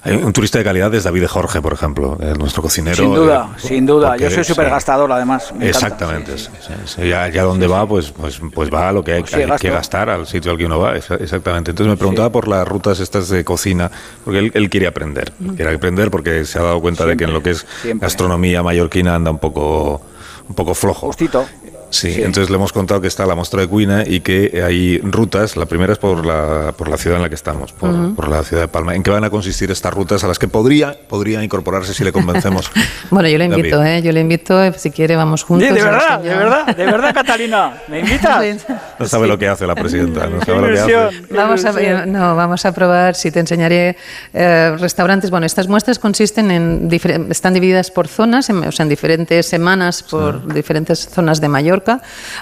Hay 0.02 0.14
un 0.16 0.32
turista 0.32 0.56
de 0.58 0.64
calidad 0.64 0.94
es 0.94 1.04
David 1.04 1.26
Jorge, 1.26 1.60
por 1.60 1.74
ejemplo, 1.74 2.16
eh, 2.20 2.32
nuestro 2.38 2.62
cocinero. 2.62 2.96
Sin 2.96 3.14
duda, 3.14 3.50
eh, 3.54 3.60
sin 3.60 3.84
duda. 3.86 4.08
porque 4.10 4.24
Yo 4.24 4.30
soy 4.30 4.44
súper 4.44 4.70
gastador, 4.70 5.12
además. 5.12 5.52
me. 5.54 5.68
Exactamente. 5.68 6.38
Sí, 6.38 6.46
sí, 6.60 6.68
sí, 6.68 6.72
sí. 7.02 7.08
Ya, 7.08 7.28
ya 7.28 7.42
donde 7.42 7.66
va, 7.66 7.86
pues, 7.86 8.10
pues, 8.10 8.40
pues 8.54 8.72
va 8.72 8.88
a 8.88 8.92
lo 8.92 9.04
que 9.04 9.12
hay, 9.12 9.20
Pues 9.20 9.32
sí, 9.32 9.36
hay 9.36 9.42
que 9.42 9.48
gasto. 9.50 9.68
gastar, 9.72 10.08
al 10.10 10.26
sitio 10.26 10.52
al 10.52 10.56
que 10.58 10.64
uno 10.64 10.78
va. 10.78 10.96
Exa- 10.96 11.20
Exactamente. 11.20 11.72
Entonces 11.72 11.90
me 11.90 11.96
preguntaba 11.98 12.30
por 12.32 12.48
las 12.48 12.66
rutas 12.66 12.98
estas 13.00 13.28
de 13.28 13.44
cocina, 13.44 13.90
porque 14.24 14.38
él, 14.38 14.50
él 14.54 14.70
quiere 14.70 14.86
aprender. 14.86 15.32
Quiere 15.56 15.74
aprender 15.74 16.10
porque 16.10 16.44
se 16.46 16.58
ha 16.58 16.62
dado 16.62 16.80
cuenta 16.80 17.04
de 17.04 17.16
que 17.18 17.24
en 17.24 17.34
lo 17.34 17.42
que 17.42 17.50
es 17.50 17.66
siempre. 17.82 18.06
gastronomía 18.06 18.62
mallorquina 18.62 19.14
anda 19.16 19.30
un 19.30 19.38
poco, 19.38 20.00
un 20.48 20.54
poco 20.54 20.74
flojo. 20.74 21.08
Justito. 21.08 21.44
Sí, 21.90 22.12
Sí. 22.14 22.22
entonces 22.22 22.50
le 22.50 22.56
hemos 22.56 22.72
contado 22.72 23.00
que 23.00 23.08
está 23.08 23.26
la 23.26 23.34
muestra 23.34 23.60
de 23.60 23.66
Cuina 23.66 24.04
y 24.06 24.20
que 24.20 24.62
hay 24.64 24.98
rutas. 24.98 25.56
La 25.56 25.66
primera 25.66 25.92
es 25.92 25.98
por 25.98 26.24
la, 26.24 26.72
por 26.76 26.88
la 26.88 26.96
ciudad 26.96 27.16
en 27.16 27.22
la 27.22 27.28
que 27.28 27.34
estamos, 27.34 27.72
por, 27.72 28.14
por 28.14 28.28
la 28.28 28.42
ciudad 28.44 28.62
de 28.62 28.68
Palma. 28.68 28.94
¿En 28.94 29.02
qué 29.02 29.10
van 29.10 29.24
a 29.24 29.30
consistir 29.30 29.70
estas 29.70 29.92
rutas 29.92 30.22
a 30.24 30.28
las 30.28 30.38
que 30.38 30.48
podría, 30.48 30.96
podría 31.08 31.42
incorporarse 31.42 31.92
si 31.94 32.04
le 32.04 32.12
convencemos? 32.12 32.70
Bueno, 33.10 33.28
yo 33.28 33.38
le 33.38 33.48
David. 33.48 33.56
invito, 33.64 33.82
¿eh? 33.84 34.02
yo 34.02 34.12
le 34.12 34.20
invito, 34.20 34.62
eh, 34.62 34.72
si 34.76 34.90
quiere 34.92 35.16
vamos 35.16 35.42
juntos. 35.42 35.68
de 35.68 35.82
verdad, 35.82 36.20
de 36.20 36.28
verdad, 36.28 36.76
de 36.76 36.84
verdad, 36.84 37.12
Catalina. 37.12 37.74
¿Me 37.88 38.00
invitas? 38.00 38.66
No 39.00 39.06
sabe 39.06 39.26
lo 39.26 39.38
que 39.38 39.48
hace 39.48 39.66
la 39.66 39.74
presidenta, 39.74 40.26
no 40.26 40.44
sabe 40.44 40.60
lo 40.60 40.74
que 40.74 40.78
hace. 40.80 41.22
Vamos 41.30 41.64
a, 41.64 42.06
no, 42.06 42.36
vamos 42.36 42.64
a 42.66 42.72
probar, 42.72 43.14
si 43.14 43.30
te 43.30 43.40
enseñaré 43.40 43.96
eh, 44.34 44.76
restaurantes. 44.78 45.30
Bueno, 45.30 45.46
estas 45.46 45.68
muestras 45.68 45.98
consisten 45.98 46.50
en, 46.50 46.88
están 47.30 47.54
divididas 47.54 47.90
por 47.90 48.06
zonas, 48.08 48.48
en- 48.50 48.58
o 48.62 48.70
sea, 48.72 48.84
en 48.84 48.90
diferentes 48.90 49.46
semanas 49.46 50.02
por 50.02 50.52
diferentes 50.52 51.08
zonas 51.08 51.40
de 51.40 51.48
Mallorca, 51.48 51.79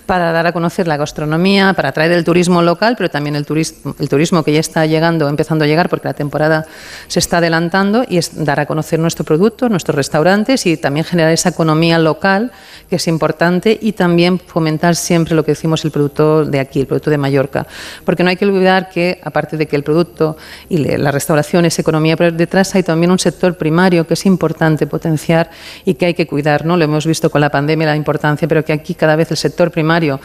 para 0.06 0.32
dar 0.32 0.46
a 0.46 0.52
conocer 0.52 0.88
la 0.88 0.96
gastronomía, 0.96 1.72
para 1.74 1.90
atraer 1.90 2.12
el 2.12 2.24
turismo 2.24 2.62
local, 2.62 2.94
pero 2.96 3.10
también 3.10 3.36
el 3.36 3.44
turismo, 3.44 3.94
el 3.98 4.08
turismo 4.08 4.42
que 4.42 4.52
ya 4.52 4.60
está 4.60 4.86
llegando, 4.86 5.28
empezando 5.28 5.64
a 5.64 5.68
llegar, 5.68 5.88
porque 5.88 6.08
la 6.08 6.14
temporada 6.14 6.66
se 7.06 7.18
está 7.18 7.38
adelantando, 7.38 8.04
y 8.08 8.18
es 8.18 8.44
dar 8.44 8.60
a 8.60 8.66
conocer 8.66 8.98
nuestro 8.98 9.24
producto, 9.24 9.68
nuestros 9.68 9.94
restaurantes 9.94 10.66
y 10.66 10.76
también 10.76 11.04
generar 11.04 11.32
esa 11.32 11.50
economía 11.50 11.98
local, 11.98 12.52
que 12.88 12.96
es 12.96 13.08
importante, 13.08 13.78
y 13.80 13.92
también 13.92 14.38
fomentar 14.38 14.96
siempre 14.96 15.34
lo 15.34 15.44
que 15.44 15.52
decimos 15.52 15.84
el 15.84 15.90
producto 15.90 16.44
de 16.44 16.60
aquí, 16.60 16.80
el 16.80 16.86
producto 16.86 17.10
de 17.10 17.18
Mallorca. 17.18 17.66
Porque 18.04 18.22
no 18.22 18.30
hay 18.30 18.36
que 18.36 18.44
olvidar 18.44 18.88
que, 18.88 19.20
aparte 19.22 19.56
de 19.56 19.66
que 19.66 19.76
el 19.76 19.82
producto 19.82 20.36
y 20.68 20.78
la 20.78 21.10
restauración 21.10 21.64
es 21.64 21.78
economía, 21.78 22.16
pero 22.16 22.32
detrás 22.32 22.74
hay 22.74 22.82
también 22.82 23.10
un 23.10 23.18
sector 23.18 23.56
primario 23.56 24.06
que 24.06 24.14
es 24.14 24.26
importante 24.26 24.86
potenciar 24.86 25.50
y 25.84 25.94
que 25.94 26.06
hay 26.06 26.14
que 26.14 26.26
cuidar. 26.26 26.64
¿no? 26.64 26.76
Lo 26.76 26.84
hemos 26.84 27.06
visto 27.06 27.30
con 27.30 27.40
la 27.40 27.50
pandemia, 27.50 27.88
la 27.88 27.96
importancia, 27.96 28.48
pero 28.48 28.64
que 28.64 28.72
aquí 28.72 28.94
cada 28.94 29.16
vez 29.16 29.27
el 29.34 29.36
sector 29.36 29.70
primario 29.70 30.20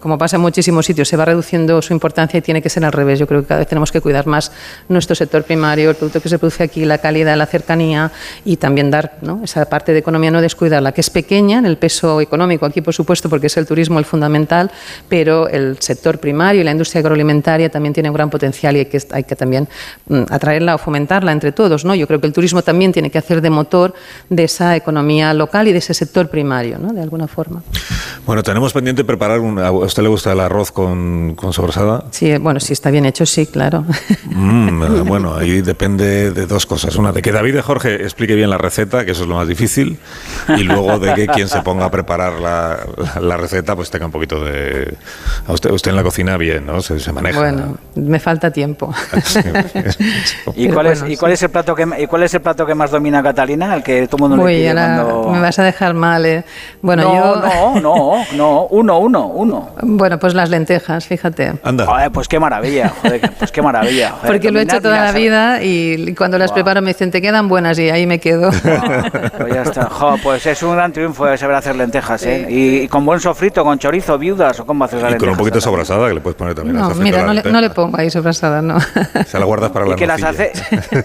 como 0.00 0.18
pasa 0.18 0.36
en 0.36 0.42
muchísimos 0.42 0.86
sitios, 0.86 1.08
se 1.08 1.16
va 1.16 1.24
reduciendo 1.24 1.80
su 1.82 1.92
importancia 1.92 2.38
y 2.38 2.42
tiene 2.42 2.62
que 2.62 2.68
ser 2.68 2.84
al 2.84 2.92
revés. 2.92 3.18
Yo 3.18 3.26
creo 3.26 3.42
que 3.42 3.46
cada 3.46 3.58
vez 3.58 3.68
tenemos 3.68 3.92
que 3.92 4.00
cuidar 4.00 4.26
más 4.26 4.52
nuestro 4.88 5.14
sector 5.14 5.44
primario, 5.44 5.90
el 5.90 5.96
producto 5.96 6.20
que 6.20 6.28
se 6.28 6.38
produce 6.38 6.62
aquí, 6.62 6.84
la 6.84 6.98
calidad, 6.98 7.36
la 7.36 7.46
cercanía 7.46 8.12
y 8.44 8.56
también 8.56 8.90
dar 8.90 9.18
¿no? 9.22 9.40
esa 9.44 9.64
parte 9.68 9.92
de 9.92 9.98
economía, 9.98 10.30
no 10.30 10.40
descuidarla, 10.40 10.92
que 10.92 11.00
es 11.00 11.10
pequeña 11.10 11.58
en 11.58 11.66
el 11.66 11.76
peso 11.78 12.20
económico 12.20 12.66
aquí, 12.66 12.80
por 12.80 12.94
supuesto, 12.94 13.28
porque 13.28 13.46
es 13.46 13.56
el 13.56 13.66
turismo 13.66 13.98
el 13.98 14.04
fundamental, 14.04 14.70
pero 15.08 15.48
el 15.48 15.76
sector 15.80 16.18
primario 16.18 16.60
y 16.60 16.64
la 16.64 16.72
industria 16.72 17.00
agroalimentaria 17.00 17.70
también 17.70 17.92
tiene 17.92 18.10
un 18.10 18.14
gran 18.14 18.30
potencial 18.30 18.76
y 18.76 18.80
hay 18.80 18.86
que, 18.86 19.02
hay 19.10 19.24
que 19.24 19.36
también 19.36 19.68
mm, 20.08 20.22
atraerla 20.30 20.74
o 20.74 20.78
fomentarla 20.78 21.32
entre 21.32 21.52
todos. 21.52 21.84
¿no? 21.84 21.94
Yo 21.94 22.06
creo 22.06 22.20
que 22.20 22.26
el 22.26 22.32
turismo 22.32 22.62
también 22.62 22.92
tiene 22.92 23.10
que 23.10 23.18
hacer 23.18 23.40
de 23.40 23.50
motor 23.50 23.94
de 24.28 24.44
esa 24.44 24.76
economía 24.76 25.34
local 25.34 25.68
y 25.68 25.72
de 25.72 25.78
ese 25.78 25.94
sector 25.94 26.28
primario, 26.28 26.78
¿no? 26.78 26.92
de 26.92 27.02
alguna 27.02 27.28
forma. 27.28 27.62
Bueno, 28.26 28.42
tenemos 28.42 28.72
pendiente 28.72 29.04
preparar 29.04 29.40
una, 29.40 29.70
usted 29.78 30.02
le 30.02 30.08
gusta 30.08 30.32
el 30.32 30.40
arroz 30.40 30.72
con, 30.72 31.34
con 31.34 31.52
sobrasada? 31.52 32.04
Sí, 32.10 32.36
bueno, 32.38 32.60
si 32.60 32.72
está 32.72 32.90
bien 32.90 33.06
hecho, 33.06 33.26
sí, 33.26 33.46
claro. 33.46 33.84
Mm, 34.26 34.82
eh, 34.98 35.00
bueno, 35.02 35.34
ahí 35.34 35.60
depende 35.62 36.30
de 36.30 36.46
dos 36.46 36.66
cosas. 36.66 36.96
Una, 36.96 37.12
de 37.12 37.22
que 37.22 37.32
David 37.32 37.54
de 37.54 37.62
Jorge 37.62 38.02
explique 38.02 38.34
bien 38.34 38.50
la 38.50 38.58
receta, 38.58 39.04
que 39.04 39.12
eso 39.12 39.22
es 39.22 39.28
lo 39.28 39.36
más 39.36 39.48
difícil, 39.48 39.98
y 40.56 40.62
luego 40.62 40.98
de 40.98 41.14
que 41.14 41.26
quien 41.26 41.48
se 41.48 41.60
ponga 41.62 41.86
a 41.86 41.90
preparar 41.90 42.40
la, 42.40 42.78
la, 43.20 43.36
receta 43.36 43.76
pues 43.76 43.90
tenga 43.90 44.06
un 44.06 44.12
poquito 44.12 44.44
de... 44.44 44.96
usted, 45.46 45.70
usted 45.70 45.90
en 45.90 45.96
la 45.96 46.02
cocina 46.02 46.36
bien, 46.36 46.66
¿no? 46.66 46.80
Se, 46.82 46.98
se 46.98 47.12
maneja. 47.12 47.38
Bueno, 47.38 47.78
me 47.94 48.18
falta 48.18 48.50
tiempo. 48.50 48.92
¿Y, 50.56 50.68
cuál 50.68 50.86
es, 50.86 51.04
¿Y 51.06 51.16
cuál 51.16 51.32
es 51.32 51.42
el 51.42 51.50
plato 51.50 51.74
que 51.74 51.86
y 51.98 52.06
cuál 52.06 52.22
es 52.22 52.34
el 52.34 52.40
plato 52.40 52.66
que 52.66 52.74
más 52.74 52.90
domina 52.90 53.22
Catalina? 53.22 53.74
El 53.74 53.82
que 53.82 54.06
todo 54.06 54.24
el 54.24 54.30
mundo 54.30 54.44
Uy, 54.44 54.52
le 54.52 54.58
pide 54.58 54.68
ahora 54.70 55.04
cuando... 55.04 55.30
me 55.30 55.40
vas 55.40 55.58
a 55.58 55.64
dejar 55.64 55.94
mal, 55.94 56.26
¿eh? 56.26 56.44
Bueno, 56.82 57.02
no, 57.02 57.14
yo... 57.14 57.80
no, 57.80 57.80
no, 57.80 58.24
no, 58.34 58.66
uno, 58.70 58.98
uno, 58.98 59.26
uno. 59.26 59.67
Bueno, 59.82 60.18
pues 60.18 60.34
las 60.34 60.50
lentejas, 60.50 61.06
fíjate. 61.06 61.54
Anda. 61.62 61.86
Joder, 61.86 62.10
pues 62.10 62.28
qué 62.28 62.38
maravilla, 62.40 62.88
joder, 63.02 63.20
pues 63.38 63.52
qué 63.52 63.62
maravilla. 63.62 64.10
joder, 64.10 64.26
Porque 64.32 64.50
lo 64.50 64.58
he 64.60 64.62
hecho 64.62 64.80
toda 64.80 65.04
la 65.04 65.12
vida 65.12 65.62
y 65.62 66.14
cuando 66.14 66.38
las 66.38 66.48
Guau. 66.50 66.56
preparo 66.56 66.82
me 66.82 66.88
dicen, 66.88 67.10
te 67.10 67.20
quedan 67.22 67.48
buenas 67.48 67.78
y 67.78 67.90
ahí 67.90 68.06
me 68.06 68.18
quedo. 68.18 68.50
Pues 69.38 69.54
ya 69.54 69.62
está. 69.62 69.84
Jo, 69.88 70.16
pues 70.22 70.44
es 70.46 70.62
un 70.62 70.74
gran 70.74 70.92
triunfo 70.92 71.26
de 71.26 71.38
saber 71.38 71.56
hacer 71.56 71.76
lentejas, 71.76 72.24
¿eh? 72.26 72.46
Y, 72.48 72.76
y 72.80 72.88
con 72.88 73.04
buen 73.04 73.20
sofrito, 73.20 73.62
con 73.64 73.78
chorizo, 73.78 74.18
viudas, 74.18 74.58
o 74.60 74.66
cómo 74.66 74.84
haces 74.84 75.00
las 75.02 75.14
Y 75.14 75.16
con 75.16 75.28
un 75.30 75.36
poquito 75.36 75.56
de 75.56 75.60
sobrasada 75.60 76.08
que 76.08 76.14
le 76.14 76.20
puedes 76.20 76.36
poner 76.36 76.54
también 76.54 76.76
No, 76.76 76.90
mira, 76.96 77.18
la 77.18 77.22
no 77.24 77.28
le, 77.28 77.34
lenteja. 77.36 77.52
no 77.52 77.60
le 77.60 77.70
pongo 77.70 77.96
ahí 77.98 78.10
sobrasada, 78.10 78.60
no. 78.62 78.78
Se 79.26 79.38
la 79.38 79.44
guardas 79.44 79.70
para 79.70 79.86
la 79.86 79.92
¿Y 79.94 79.96
qué 79.96 80.06
las 80.06 80.22
hace? 80.22 80.52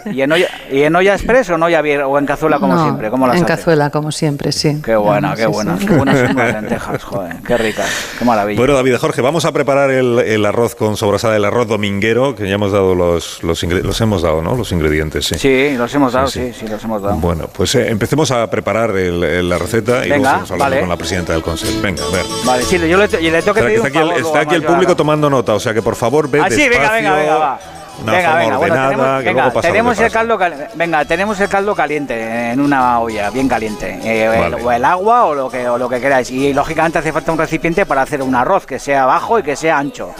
¿Y 0.05 0.21
en 0.21 0.31
olla, 0.31 0.47
y 0.71 0.81
en 0.83 0.95
olla 0.95 1.13
express 1.13 1.49
o 1.51 1.55
en 1.55 1.63
olla 1.63 1.81
o 2.07 2.17
en 2.19 2.25
cazuela 2.25 2.59
como 2.59 2.75
No, 2.75 2.83
siempre? 2.83 3.09
¿Cómo 3.09 3.27
las 3.27 3.37
en 3.37 3.43
hace? 3.43 3.53
cazuela, 3.55 3.89
como 3.89 4.11
siempre, 4.11 4.51
sí. 4.51 4.81
Qué 4.83 4.95
buena, 4.95 5.29
No, 5.29 5.35
qué 5.35 5.43
sí, 5.43 5.47
buena, 5.49 5.77
sí. 5.77 5.85
qué 5.85 5.93
buenas 5.95 6.17
son 6.19 6.35
las 6.35 6.53
lentejas, 6.53 7.03
joder, 7.03 7.35
qué 7.45 7.57
ricas, 7.57 7.87
qué 8.17 8.25
maravilla. 8.25 8.52
Bueno, 8.55 8.73
David 8.73 8.95
Jorge, 8.97 9.21
vamos 9.21 9.45
a 9.45 9.51
preparar 9.51 9.91
el, 9.91 10.19
el 10.19 10.45
arroz 10.45 10.75
con 10.75 10.97
sobrasada, 10.97 11.35
el 11.37 11.45
arroz 11.45 11.67
dominguero, 11.67 12.35
que 12.35 12.47
ya 12.47 12.55
hemos 12.55 12.71
dado 12.71 12.95
los, 12.95 13.41
los, 13.43 13.61
hemos 14.01 14.21
dado, 14.21 14.41
¿no? 14.41 14.55
Los 14.55 14.71
ingredientes, 14.71 15.25
sí. 15.25 15.35
sí, 15.37 15.75
los 15.77 15.93
hemos 15.95 16.13
dado, 16.13 16.27
Sí, 16.27 16.51
sí, 16.53 16.59
sí, 16.61 16.67
los 16.67 16.83
hemos 16.83 17.01
dado. 17.01 17.15
Bueno, 17.17 17.47
pues 17.51 17.73
eh, 17.75 17.89
empecemos 17.89 18.31
a 18.31 18.49
preparar 18.49 18.91
el- 18.91 19.23
el- 19.23 19.49
la 19.49 19.57
receta 19.57 20.05
y 20.05 20.09
luego 20.09 20.25
seguimos 20.25 20.51
hablando 20.51 20.63
vale. 20.71 20.79
con 20.81 20.89
la 20.89 20.97
presidenta 20.97 21.33
del 21.33 21.41
Consejo. 21.41 21.81
Venga, 21.81 22.03
a 22.03 22.09
ver. 22.11 22.25
Vale, 22.45 22.63
sí, 22.63 22.77
yo 22.87 22.97
le, 22.97 23.05
y 23.21 23.29
le 23.31 23.41
tengo 23.41 23.53
que 23.53 23.61
que 23.61 23.65
pedir 23.67 23.77
está 23.77 23.81
un 23.81 23.87
aquí 23.87 23.97
el, 23.97 24.07
favor 24.07 24.21
está 24.27 24.39
aquí 24.41 24.55
el 24.55 24.61
yo 24.61 24.67
público 24.67 24.95
tomando 24.95 25.29
nota, 25.29 25.53
o 25.53 25.59
sea 25.59 25.73
que 25.73 25.81
por 25.81 25.95
favor 25.95 26.29
ve 26.29 26.39
Ah, 26.41 26.49
sí, 26.49 26.67
venga, 26.69 26.91
venga, 26.91 27.15
despacio, 27.15 27.15
venga, 27.15 27.35
va. 27.37 27.59
Una 28.01 28.11
venga, 28.11 28.27
forma 28.29 28.39
venga, 28.43 28.57
bueno, 28.57 28.75
tenemos, 28.75 29.07
que 29.19 29.25
venga, 29.29 29.43
luego 29.43 29.61
tenemos 29.61 29.99
el 29.99 30.11
caldo, 30.11 30.37
cal- 30.37 30.67
venga, 30.75 31.05
tenemos 31.05 31.39
el 31.39 31.49
caldo 31.49 31.75
caliente 31.75 32.51
en 32.51 32.59
una 32.59 32.99
olla, 32.99 33.29
bien 33.29 33.47
caliente, 33.47 33.99
eh, 34.03 34.25
el- 34.47 34.53
o 34.55 34.71
el 34.71 34.83
agua 34.83 35.25
o 35.25 35.35
lo 35.35 35.49
que 35.49 35.67
o 35.69 35.77
lo 35.77 35.87
que 35.87 36.01
queráis. 36.01 36.31
Y 36.31 36.53
lógicamente 36.53 36.97
hace 36.99 37.11
falta 37.13 37.31
un 37.31 37.37
recipiente 37.37 37.85
para 37.85 38.01
hacer 38.01 38.21
un 38.23 38.33
arroz 38.35 38.65
que 38.65 38.79
sea 38.79 39.05
bajo 39.05 39.37
y 39.39 39.43
que 39.43 39.55
sea 39.55 39.77
ancho. 39.77 40.11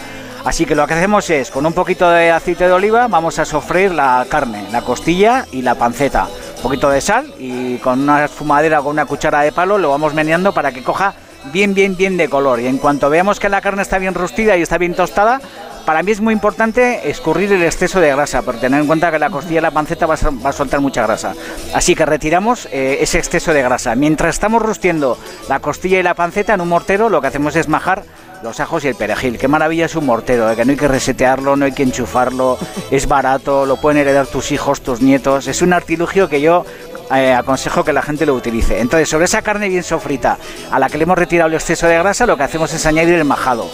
Así 0.46 0.66
que 0.66 0.76
lo 0.76 0.86
que 0.86 0.94
hacemos 0.94 1.30
es, 1.30 1.50
con 1.52 1.66
un 1.66 1.72
poquito 1.74 2.10
de 2.10 2.30
aceite 2.30 2.68
de 2.68 2.74
oliva, 2.74 3.08
vamos 3.08 3.40
a 3.40 3.46
sofreír 3.46 3.92
la 3.92 4.26
carne, 4.30 4.66
la 4.72 4.82
costilla 4.82 5.46
y 5.52 5.62
la 5.62 5.76
panceta. 5.76 6.28
Un 6.58 6.62
poquito 6.62 6.90
de 6.90 7.00
sal 7.02 7.34
y 7.40 7.78
con 7.78 8.02
una 8.02 8.26
esfumadera 8.26 8.82
o 8.82 8.84
con 8.84 8.92
una 8.92 9.06
cuchara 9.06 9.42
de 9.42 9.52
palo 9.52 9.78
lo 9.78 9.90
vamos 9.90 10.14
meneando 10.14 10.54
para 10.54 10.72
que 10.72 10.84
coja 10.84 11.14
bien, 11.52 11.74
bien, 11.74 11.96
bien 11.96 12.18
de 12.18 12.28
color. 12.30 12.60
Y 12.60 12.68
en 12.68 12.78
cuanto 12.78 13.10
veamos 13.10 13.40
que 13.40 13.48
la 13.50 13.62
carne 13.62 13.82
está 13.82 13.98
bien 14.00 14.14
rustida 14.14 14.56
y 14.58 14.62
está 14.62 14.78
bien 14.78 14.94
tostada, 14.96 15.40
para 15.86 16.04
mí 16.04 16.12
es 16.12 16.22
muy 16.22 16.34
importante 16.34 17.10
escurrir 17.10 17.52
el 17.52 17.64
exceso 17.64 18.00
de 18.00 18.10
grasa, 18.10 18.42
porque 18.42 18.62
tener 18.62 18.82
en 18.82 18.88
cuenta 18.88 19.12
que 19.12 19.20
la 19.20 19.30
costilla 19.30 19.60
y 19.60 19.62
la 19.62 19.72
panceta 19.72 20.06
va 20.06 20.16
a, 20.16 20.52
soltar 20.52 20.80
mucha 20.80 21.04
grasa. 21.04 21.34
Así 21.74 21.96
que 21.96 22.06
retiramos 22.06 22.68
eh, 22.72 22.98
ese 23.02 23.20
exceso 23.20 23.54
de 23.54 23.62
grasa. 23.62 23.96
Mientras 23.96 24.36
estamos 24.36 24.62
rustiendo 24.62 25.18
la 25.50 25.60
costilla 25.60 26.00
y 26.00 26.04
la 26.04 26.14
panceta 26.14 26.54
en 26.54 26.62
un 26.62 26.70
mortero, 26.70 27.10
lo 27.10 27.22
que 27.22 27.28
hacemos 27.28 27.56
es 27.56 27.68
majar 27.68 28.04
los 28.44 28.60
ajos 28.60 28.84
y 28.84 28.90
el 28.90 28.96
perejil. 28.96 29.38
Qué 29.38 29.48
maravilla 29.48 29.86
es 29.86 29.96
un 29.96 30.06
mortero, 30.06 30.52
eh, 30.52 30.56
que 30.56 30.66
no 30.66 30.72
hay 30.72 30.78
que 30.78 30.88
resetearlo, 30.88 31.56
no 31.56 31.66
hay 31.66 31.72
que 31.72 31.84
enchufarlo, 31.84 32.58
es 32.92 33.08
barato, 33.08 33.66
lo 33.66 33.78
pueden 33.78 34.00
heredar 34.00 34.28
tus 34.28 34.52
hijos, 34.52 34.82
tus 34.82 35.02
nietos. 35.02 35.48
Es 35.48 35.62
un 35.62 35.74
artilugio 35.74 36.30
que 36.30 36.42
yo 36.42 36.66
eh, 37.14 37.34
aconsejo 37.34 37.84
que 37.84 37.94
la 37.94 38.02
gente 38.02 38.26
lo 38.26 38.34
utilice. 38.36 38.80
Entonces, 38.80 39.10
sobre 39.10 39.26
esa 39.26 39.42
carne 39.42 39.70
bien 39.70 39.84
sofrita, 39.84 40.38
a 40.72 40.80
la 40.80 40.90
que 40.90 40.98
le 40.98 41.04
hemos 41.04 41.18
retirado 41.18 41.48
el 41.48 41.56
exceso 41.56 41.88
de 41.88 41.98
grasa, 41.98 42.26
lo 42.26 42.38
que 42.38 42.44
hacemos 42.44 42.74
es 42.74 42.86
añadir 42.86 43.16
el 43.16 43.26
majado. 43.26 43.70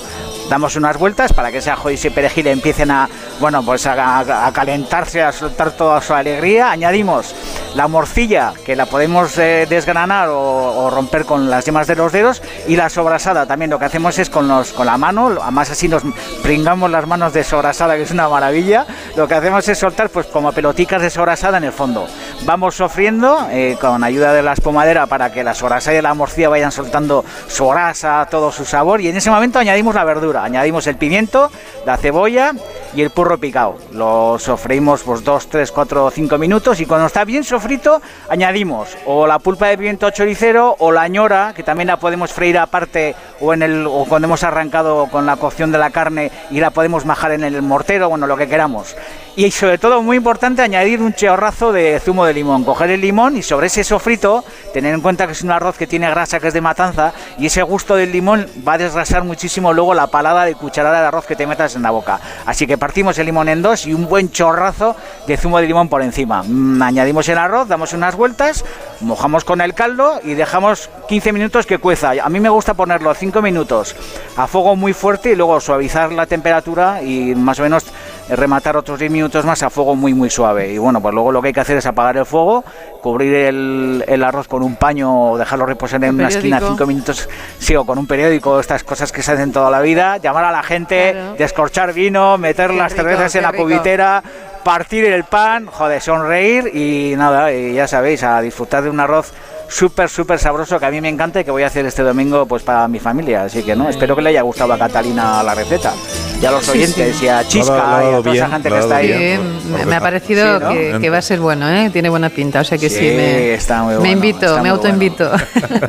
Damos 0.50 0.76
unas 0.76 0.98
vueltas 0.98 1.32
para 1.32 1.52
que 1.52 1.60
ese 1.60 1.70
ajo 1.70 1.92
y 1.92 1.98
perejil 2.10 2.48
empiecen 2.48 2.90
a, 2.90 3.08
bueno, 3.40 3.64
pues 3.64 3.86
a, 3.86 4.52
calentarse, 4.52 5.22
a 5.22 5.32
soltar 5.32 5.72
toda 5.72 6.02
su 6.02 6.14
alegría. 6.14 6.72
Añadimos 6.72 7.36
la 7.76 7.88
morcilla, 7.88 8.54
que 8.66 8.76
la 8.76 8.88
podemos 8.88 9.38
eh, 9.38 9.68
desgranar 9.70 10.30
o, 10.30 10.40
o 10.40 10.90
romper 10.90 11.26
con 11.26 11.50
las 11.50 11.66
yemas 11.66 11.86
de 11.86 11.96
los 11.96 12.12
dedos, 12.12 12.42
y 12.68 12.76
la 12.76 12.90
sobrasada. 12.90 13.46
También 13.46 13.70
lo 13.70 13.78
que 13.78 13.86
hacemos 13.86 14.18
es 14.18 14.30
con, 14.30 14.48
los, 14.48 14.74
con 14.74 14.88
la 14.88 14.98
mano, 14.98 15.38
además 15.42 15.70
así 15.70 15.88
nos 15.88 16.02
pringamos 16.42 16.90
las 16.90 17.06
manos 17.06 17.32
de 17.34 17.44
sobrasada, 17.44 17.96
que 17.96 18.04
es 18.04 18.12
una 18.12 18.28
maravilla. 18.28 18.88
Lo 19.16 19.28
que 19.28 19.36
hacemos 19.36 19.68
es 19.70 19.78
soltar, 19.78 20.10
pues 20.10 20.26
como 20.28 20.52
peloticas 20.52 21.02
de 21.02 21.10
sobrasada 21.10 21.60
en 21.60 21.66
el 21.66 21.72
fondo. 21.72 22.08
Vamos 22.46 22.76
sofriendo 22.76 23.48
eh, 23.52 23.78
con 23.80 24.04
ayuda 24.04 24.34
de 24.34 24.42
la 24.42 24.54
espumadera 24.54 25.06
para 25.06 25.32
que 25.32 25.44
la 25.44 25.54
sobrasada 25.54 25.98
y 25.98 26.02
la 26.02 26.14
morcilla 26.14 26.50
vayan 26.50 26.72
soltando 26.72 27.24
su 27.48 27.68
grasa, 27.68 28.28
todo 28.32 28.52
su 28.52 28.66
sabor, 28.66 29.02
y 29.02 29.10
en 29.10 29.18
ese 29.18 29.30
momento 29.30 29.60
añadimos 29.60 29.94
la 29.94 30.04
verdura, 30.04 30.44
añadimos 30.44 30.88
el 30.88 30.96
pimiento, 30.96 31.52
la 31.86 31.98
cebolla 31.98 32.54
y 32.96 33.02
el 33.02 33.12
purro 33.12 33.38
picado. 33.38 33.78
Lo 33.94 34.40
sofreímos 34.40 35.04
pues 35.04 35.24
2, 35.24 35.50
3, 35.50 35.72
4 35.72 36.12
5 36.12 36.38
minutos 36.38 36.80
y 36.80 36.86
cuando 36.86 37.08
está 37.08 37.24
bien 37.24 37.44
sofrito 37.44 38.02
añadimos 38.30 38.98
o 39.06 39.28
la 39.28 39.40
pulpa 39.40 39.68
de 39.68 39.78
pimiento 39.78 40.10
choricero 40.10 40.76
o 40.80 40.92
la 40.92 41.08
ñora, 41.08 41.54
que 41.56 41.64
también 41.64 41.88
la 41.88 41.98
podemos 41.98 42.32
freír 42.32 42.58
aparte 42.58 43.16
o 43.42 43.54
en 43.54 43.62
el 43.62 43.86
o 43.86 44.06
cuando 44.06 44.28
hemos 44.28 44.44
arrancado 44.44 45.08
con 45.12 45.26
la 45.26 45.36
cocción 45.36 45.72
de 45.72 45.78
la 45.78 45.92
carne 45.92 46.32
y 46.50 46.60
la 46.60 46.72
podemos 46.72 47.06
majar 47.06 47.34
en 47.34 47.44
el 47.44 47.62
mortero, 47.62 48.10
bueno, 48.10 48.26
lo 48.26 48.38
que 48.38 48.48
queramos. 48.48 48.96
Y 49.40 49.52
sobre 49.52 49.78
todo, 49.78 50.02
muy 50.02 50.18
importante, 50.18 50.62
añadir 50.62 51.02
un 51.02 51.14
chorrazo 51.14 51.72
de 51.72 52.02
zumo 52.04 52.26
de 52.26 52.34
limón. 52.34 52.66
Coger 52.66 52.90
el 52.90 53.00
limón 53.00 53.38
y 53.38 53.42
sobre 53.42 53.68
ese 53.68 53.86
sofrito, 53.86 54.44
tener 54.74 54.94
en 54.94 55.00
cuenta 55.00 55.28
que 55.28 55.32
es 55.32 55.44
un 55.44 55.52
arroz 55.52 55.78
que 55.78 55.88
tiene 55.88 56.10
grasa, 56.10 56.42
que 56.42 56.50
es 56.50 56.54
de 56.54 56.60
matanza, 56.60 57.14
y 57.38 57.46
ese 57.46 57.64
gusto 57.64 57.96
del 57.96 58.12
limón 58.12 58.48
va 58.68 58.74
a 58.74 58.78
desgrasar 58.78 59.24
muchísimo 59.24 59.72
luego 59.72 59.94
la 59.94 60.08
palada 60.08 60.44
de 60.44 60.56
cucharada 60.56 61.00
de 61.00 61.08
arroz 61.08 61.26
que 61.26 61.38
te 61.38 61.48
metas 61.48 61.78
en 61.78 61.84
la 61.84 61.92
boca. 61.92 62.20
Así 62.46 62.68
que 62.68 62.78
partimos 62.78 63.18
el 63.18 63.28
limón 63.28 63.48
en 63.48 63.62
dos 63.62 63.86
y 63.86 63.94
un 63.94 64.10
buen 64.10 64.30
chorrazo 64.30 64.98
de 65.26 65.38
zumo 65.38 65.60
de 65.62 65.68
limón 65.68 65.88
por 65.88 66.02
encima. 66.02 66.44
Mm, 66.44 66.82
añadimos 66.82 67.30
el 67.30 67.38
arroz, 67.38 67.70
damos 67.70 67.94
unas 67.94 68.18
vueltas, 68.18 68.66
mojamos 69.00 69.46
con 69.46 69.62
el 69.62 69.74
caldo 69.74 70.20
y 70.22 70.34
dejamos 70.34 70.90
15 71.08 71.32
minutos 71.32 71.66
que 71.66 71.78
cueza. 71.78 72.12
A 72.22 72.28
mí 72.28 72.42
me 72.42 72.50
gusta 72.50 72.74
ponerlo 72.74 73.14
5 73.14 73.42
minutos 73.42 73.96
a 74.36 74.48
fuego 74.48 74.76
muy 74.76 74.92
fuerte 74.92 75.32
y 75.32 75.36
luego 75.38 75.62
suavizar 75.62 76.12
la 76.12 76.26
temperatura 76.26 77.02
y 77.02 77.36
más 77.36 77.58
o 77.60 77.64
menos 77.64 77.86
rematar 78.30 78.78
otros 78.78 79.00
10 79.00 79.12
minutos 79.12 79.46
más 79.46 79.62
a 79.64 79.70
fuego 79.70 79.96
muy 79.96 80.14
muy 80.14 80.30
suave. 80.30 80.72
Y 80.72 80.78
bueno, 80.78 81.02
pues 81.02 81.14
luego 81.14 81.32
lo 81.32 81.42
que 81.42 81.48
hay 81.50 81.54
que 81.54 81.60
hacer 81.62 81.78
es 81.78 81.86
apagar 81.86 82.18
el 82.18 82.26
fuego, 82.26 82.64
cubrir 83.02 83.34
el, 83.34 84.04
el 84.08 84.24
arroz 84.24 84.48
con 84.48 84.64
un 84.64 84.76
paño 84.76 85.32
o 85.32 85.38
dejarlo 85.38 85.66
reposar 85.66 86.04
en 86.04 86.10
¿Un 86.12 86.16
una 86.20 86.28
esquina 86.30 86.58
periódico? 86.58 86.78
5 86.86 86.88
minutos, 86.88 87.30
sí, 87.60 87.76
o 87.76 87.86
con 87.86 87.98
un 87.98 88.08
periódico, 88.08 88.60
estas 88.60 88.84
cosas 88.84 89.12
que 89.12 89.22
se 89.24 89.32
hacen 89.32 89.52
toda 89.52 89.70
la 89.72 89.82
vida, 89.82 90.18
llamar 90.18 90.46
a 90.46 90.52
la 90.52 90.64
gente, 90.64 91.12
Claro. 91.12 91.36
descorchar 91.38 91.94
vino, 91.94 92.38
meter 92.38 92.70
Qué 92.72 92.78
las 92.78 92.92
rico, 92.92 93.04
cervezas 93.04 93.36
en 93.36 93.44
la 93.44 93.52
rico. 93.52 93.64
cubitera, 93.64 94.24
partir 94.64 95.06
el 95.06 95.24
pan, 95.24 95.66
joder, 95.68 96.02
sonreír 96.02 96.72
y 96.76 97.16
nada, 97.18 97.52
y 97.54 97.74
ya 97.74 97.88
sabéis, 97.88 98.24
a 98.24 98.42
disfrutar 98.42 98.84
de 98.84 98.90
un 98.90 99.00
arroz 99.00 99.34
súper, 99.68 100.10
súper 100.10 100.40
sabroso 100.40 100.80
que 100.80 100.86
a 100.86 100.92
mí 100.92 101.00
me 101.02 101.10
encanta 101.10 101.40
y 101.40 101.44
que 101.46 101.52
voy 101.52 101.64
a 101.64 101.68
hacer 101.68 101.86
este 101.86 102.02
domingo 102.04 102.46
pues 102.46 102.64
para 102.64 102.88
mi 102.88 103.00
familia. 103.00 103.44
Así 103.44 103.64
que 103.64 103.76
no, 103.76 103.88
espero 103.90 104.16
que 104.16 104.22
le 104.22 104.30
haya 104.32 104.42
gustado 104.42 104.74
a 104.74 104.78
Catalina 104.78 105.42
la 105.44 105.56
receta. 105.56 105.94
Y 106.42 106.46
a 106.46 106.52
los 106.52 106.64
Sí, 106.66 106.72
oyentes 106.72 107.16
sí. 107.18 107.26
y 107.26 107.28
a 107.28 107.34
Lo 107.34 107.40
ha 107.40 107.44
Chisca 107.48 107.74
dado- 107.76 107.90
lo 107.90 107.96
ha 107.98 108.12
y 108.12 108.14
a 108.14 108.22
toda 108.22 108.36
esa 108.36 108.50
gente 108.50 108.70
que 108.70 108.80
está 108.80 108.96
ahí. 108.96 109.08
bien. 109.18 109.42
Me, 109.74 109.86
me 109.86 109.96
ha 109.98 110.00
parecido 110.00 110.58
Sí, 110.60 110.64
¿no? 110.64 110.72
que, 110.74 110.98
que 111.02 111.10
va 111.10 111.18
a 111.18 111.22
ser 111.22 111.40
bueno, 111.40 111.70
¿eh? 111.70 111.90
Tiene 111.92 112.08
buena 112.10 112.30
pinta, 112.30 112.62
o 112.62 112.64
sea 112.64 112.78
que 112.78 112.90
sí, 112.90 112.96
Sí, 112.98 113.06
me, 113.16 113.54
está 113.54 113.84
muy 113.84 113.94
me 113.94 114.00
bueno, 114.00 114.14
invito, 114.14 114.46
está 114.46 114.62
me 114.64 114.70
autoinvito. 114.70 115.30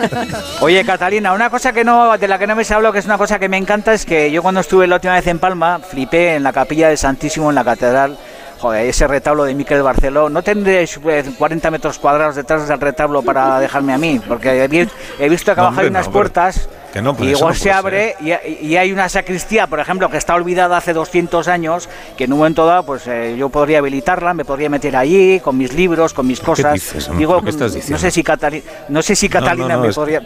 Oye, 0.61 0.85
Catalina, 0.85 1.33
una 1.33 1.51
cosa 1.51 1.73
que 1.73 1.85
no, 1.85 2.17
de 2.19 2.27
la 2.29 2.39
que 2.39 2.47
no 2.47 2.57
me 2.57 2.65
se 2.65 2.75
hablado, 2.75 2.93
que 2.93 2.99
es 2.99 3.05
una 3.07 3.17
cosa 3.19 3.39
que 3.39 3.49
me 3.49 3.57
encanta, 3.57 3.93
es 3.95 4.05
que 4.05 4.31
yo 4.31 4.43
cuando 4.43 4.61
estuve 4.61 4.87
la 4.87 4.97
última 4.97 5.15
vez 5.15 5.27
en 5.29 5.39
Palma, 5.39 5.79
flipé 5.79 6.35
en 6.35 6.43
la 6.43 6.53
capilla 6.53 6.89
del 6.89 6.99
Santísimo 6.99 7.49
en 7.51 7.55
la 7.55 7.65
catedral. 7.65 8.17
Joder, 8.59 8.87
ese 8.87 9.07
retablo 9.07 9.45
de 9.45 9.55
Miquel 9.55 9.83
Barceló. 9.83 10.29
No 10.29 10.43
tendré 10.43 10.83
eh, 10.85 11.25
40 11.39 11.71
metros 11.71 11.99
cuadrados 11.99 12.37
detrás 12.37 12.69
del 12.69 12.79
retablo 12.79 13.23
para 13.23 13.59
dejarme 13.59 13.95
a 13.95 13.99
mí, 13.99 14.21
porque 14.29 14.65
he, 14.65 14.69
vi- 14.69 14.89
he 15.19 15.29
visto 15.31 15.55
que 15.55 15.61
No, 15.63 15.69
abajo 15.69 15.81
hay 15.81 15.87
unas 15.87 16.07
no, 16.07 16.13
pero- 16.13 16.21
puertas 16.25 16.69
que 16.93 17.03
no, 17.03 17.17
y 17.21 17.29
igual 17.31 17.55
no 17.55 17.55
se 17.55 17.71
abre 17.73 18.17
y, 18.21 18.67
y 18.67 18.77
hay 18.77 18.93
una 18.93 19.09
sacristía, 19.09 19.67
por 19.67 19.81
ejemplo, 19.81 20.09
que 20.11 20.17
está 20.17 20.35
olvidada 20.35 20.77
hace 20.77 20.93
200 20.93 21.47
años, 21.49 21.89
que 22.17 22.25
en 22.25 22.33
un 22.33 22.39
momento 22.41 22.67
dado, 22.67 22.85
pues 22.85 23.07
eh, 23.07 23.37
yo 23.39 23.49
podría 23.49 23.79
habilitarla, 23.79 24.35
me 24.35 24.45
podría 24.45 24.69
meter 24.69 24.97
allí 24.97 25.41
con 25.41 25.57
mis 25.57 25.73
libros, 25.73 26.13
con 26.15 26.27
mis 26.27 26.41
cosas. 26.41 26.75
dices? 26.75 27.09
Digo, 27.17 27.43
¿Qué 27.43 27.51
estás 27.51 27.77
no 27.89 27.99
sé 27.99 28.11
si 28.11 28.23
Catalina, 28.23 28.65
no 28.89 29.03
sé 29.03 29.15
si 29.17 29.29
No, 29.29 29.35
no, 29.41 29.47
Catalina 29.47 29.75
no, 29.77 29.81
me 29.83 29.89
es- 29.89 29.95
podría. 29.95 30.21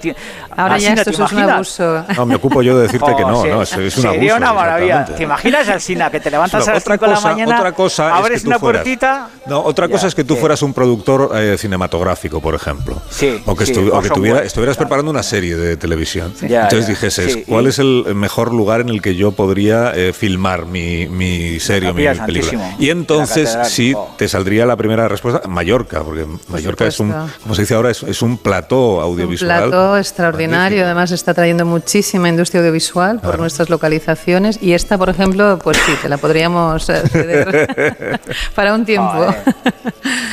Ahora 0.57 0.79
ya 0.79 0.93
Alsina, 0.93 0.93
esto 0.93 1.05
¿te 1.05 1.11
es 1.11 1.19
un 1.19 1.25
imaginas? 1.39 1.55
abuso. 1.81 2.05
No, 2.17 2.27
me 2.27 2.35
ocupo 2.37 2.63
yo 2.63 2.77
de 2.77 2.83
decirte 2.85 3.15
que 3.17 3.23
no, 3.23 3.41
Oh, 3.45 3.47
no, 3.47 3.67
sí. 3.67 3.75
es, 3.81 3.95
es 3.95 3.99
un 3.99 4.07
abuso. 4.07 4.21
Sería 4.21 4.37
una 4.37 4.53
maravilla. 4.53 5.05
¿Te 5.05 5.23
imaginas, 5.23 5.69
Alsina, 5.69 6.11
que 6.11 6.21
te 6.21 6.31
levantas 6.31 6.65
No, 6.67 6.71
a 6.71 6.75
las 6.75 6.83
otra 6.83 6.95
5 6.95 7.05
de 7.05 7.11
la 7.11 7.17
cosa- 7.17 7.29
mañana, 7.31 7.57
otra 7.59 7.73
cosa 7.73 8.09
es 8.09 8.15
abres 8.15 8.39
que 8.39 8.45
tú 8.45 8.49
una 8.51 8.59
fueras- 8.59 8.83
puertita... 8.83 9.29
No, 9.47 9.61
otra 9.61 9.89
cosa 9.89 10.03
Ya, 10.03 10.09
es 10.09 10.15
que 10.15 10.25
tú 10.25 10.37
fueras 10.37 10.63
un 10.63 10.73
productor 10.73 11.31
eh, 11.35 11.57
cinematográfico, 11.59 12.41
por 12.41 12.55
ejemplo. 12.55 13.01
Sí, 13.11 13.43
O 13.45 13.55
que, 13.55 13.67
sí, 13.67 13.73
estu- 13.75 13.91
o 13.93 14.01
que 14.01 14.09
tuviera- 14.11 14.43
estuvieras 14.43 14.77
preparando 14.77 15.11
una 15.11 15.23
serie 15.23 15.57
de 15.57 15.77
televisión. 15.77 16.33
Ya, 16.55 16.63
Entonces 16.63 16.87
ya. 16.87 16.91
dijeses, 16.95 17.33
Sí, 17.33 17.45
¿cuál 17.49 17.65
y- 17.67 17.69
es 17.69 17.79
el 17.79 18.05
mejor 18.15 18.53
lugar 18.53 18.81
en 18.81 18.89
el 18.89 19.03
que 19.03 19.15
yo 19.17 19.33
podría 19.33 19.93
eh, 19.95 20.13
filmar 20.13 20.67
mi, 20.67 21.07
mi 21.09 21.59
serie 21.61 21.91
o 21.91 21.95
mi 21.95 22.05
película? 22.07 22.77
Y 22.79 22.91
entonces 22.91 23.57
sí 23.65 23.93
oh. 23.97 24.15
te 24.17 24.29
saldría 24.29 24.65
la 24.67 24.77
primera 24.77 25.09
respuesta, 25.09 25.47
Mallorca, 25.49 26.03
porque 26.03 26.27
Mallorca 26.49 26.87
es 26.87 27.01
un, 27.01 27.13
como 27.43 27.55
se 27.55 27.63
dice 27.63 27.75
ahora, 27.75 27.91
es, 27.91 28.03
es 28.05 28.23
un 28.23 28.39
plató 28.39 29.01
audiovisual. 29.01 29.65
Un 29.65 29.69
plato 29.71 29.99
extraordinario, 29.99 30.59
magnífico. 30.79 30.85
además 30.87 31.11
está 31.11 31.35
trayendo 31.35 31.65
muchísima 31.67 32.29
industria 32.29 32.61
audiovisual 32.61 33.21
por 33.21 33.39
nuestras 33.39 33.69
localizaciones 33.71 34.59
y 34.63 34.73
esta, 34.73 34.97
por 34.99 35.09
ejemplo, 35.11 35.59
pues 35.63 35.77
sí, 35.85 35.93
te 36.01 36.09
la 36.09 36.17
podríamos 36.19 36.89
eh, 36.89 37.03
ceder 37.11 38.21
para 38.55 38.75
un 38.75 38.85
tiempo. 38.85 39.11
Joder. 39.13 39.35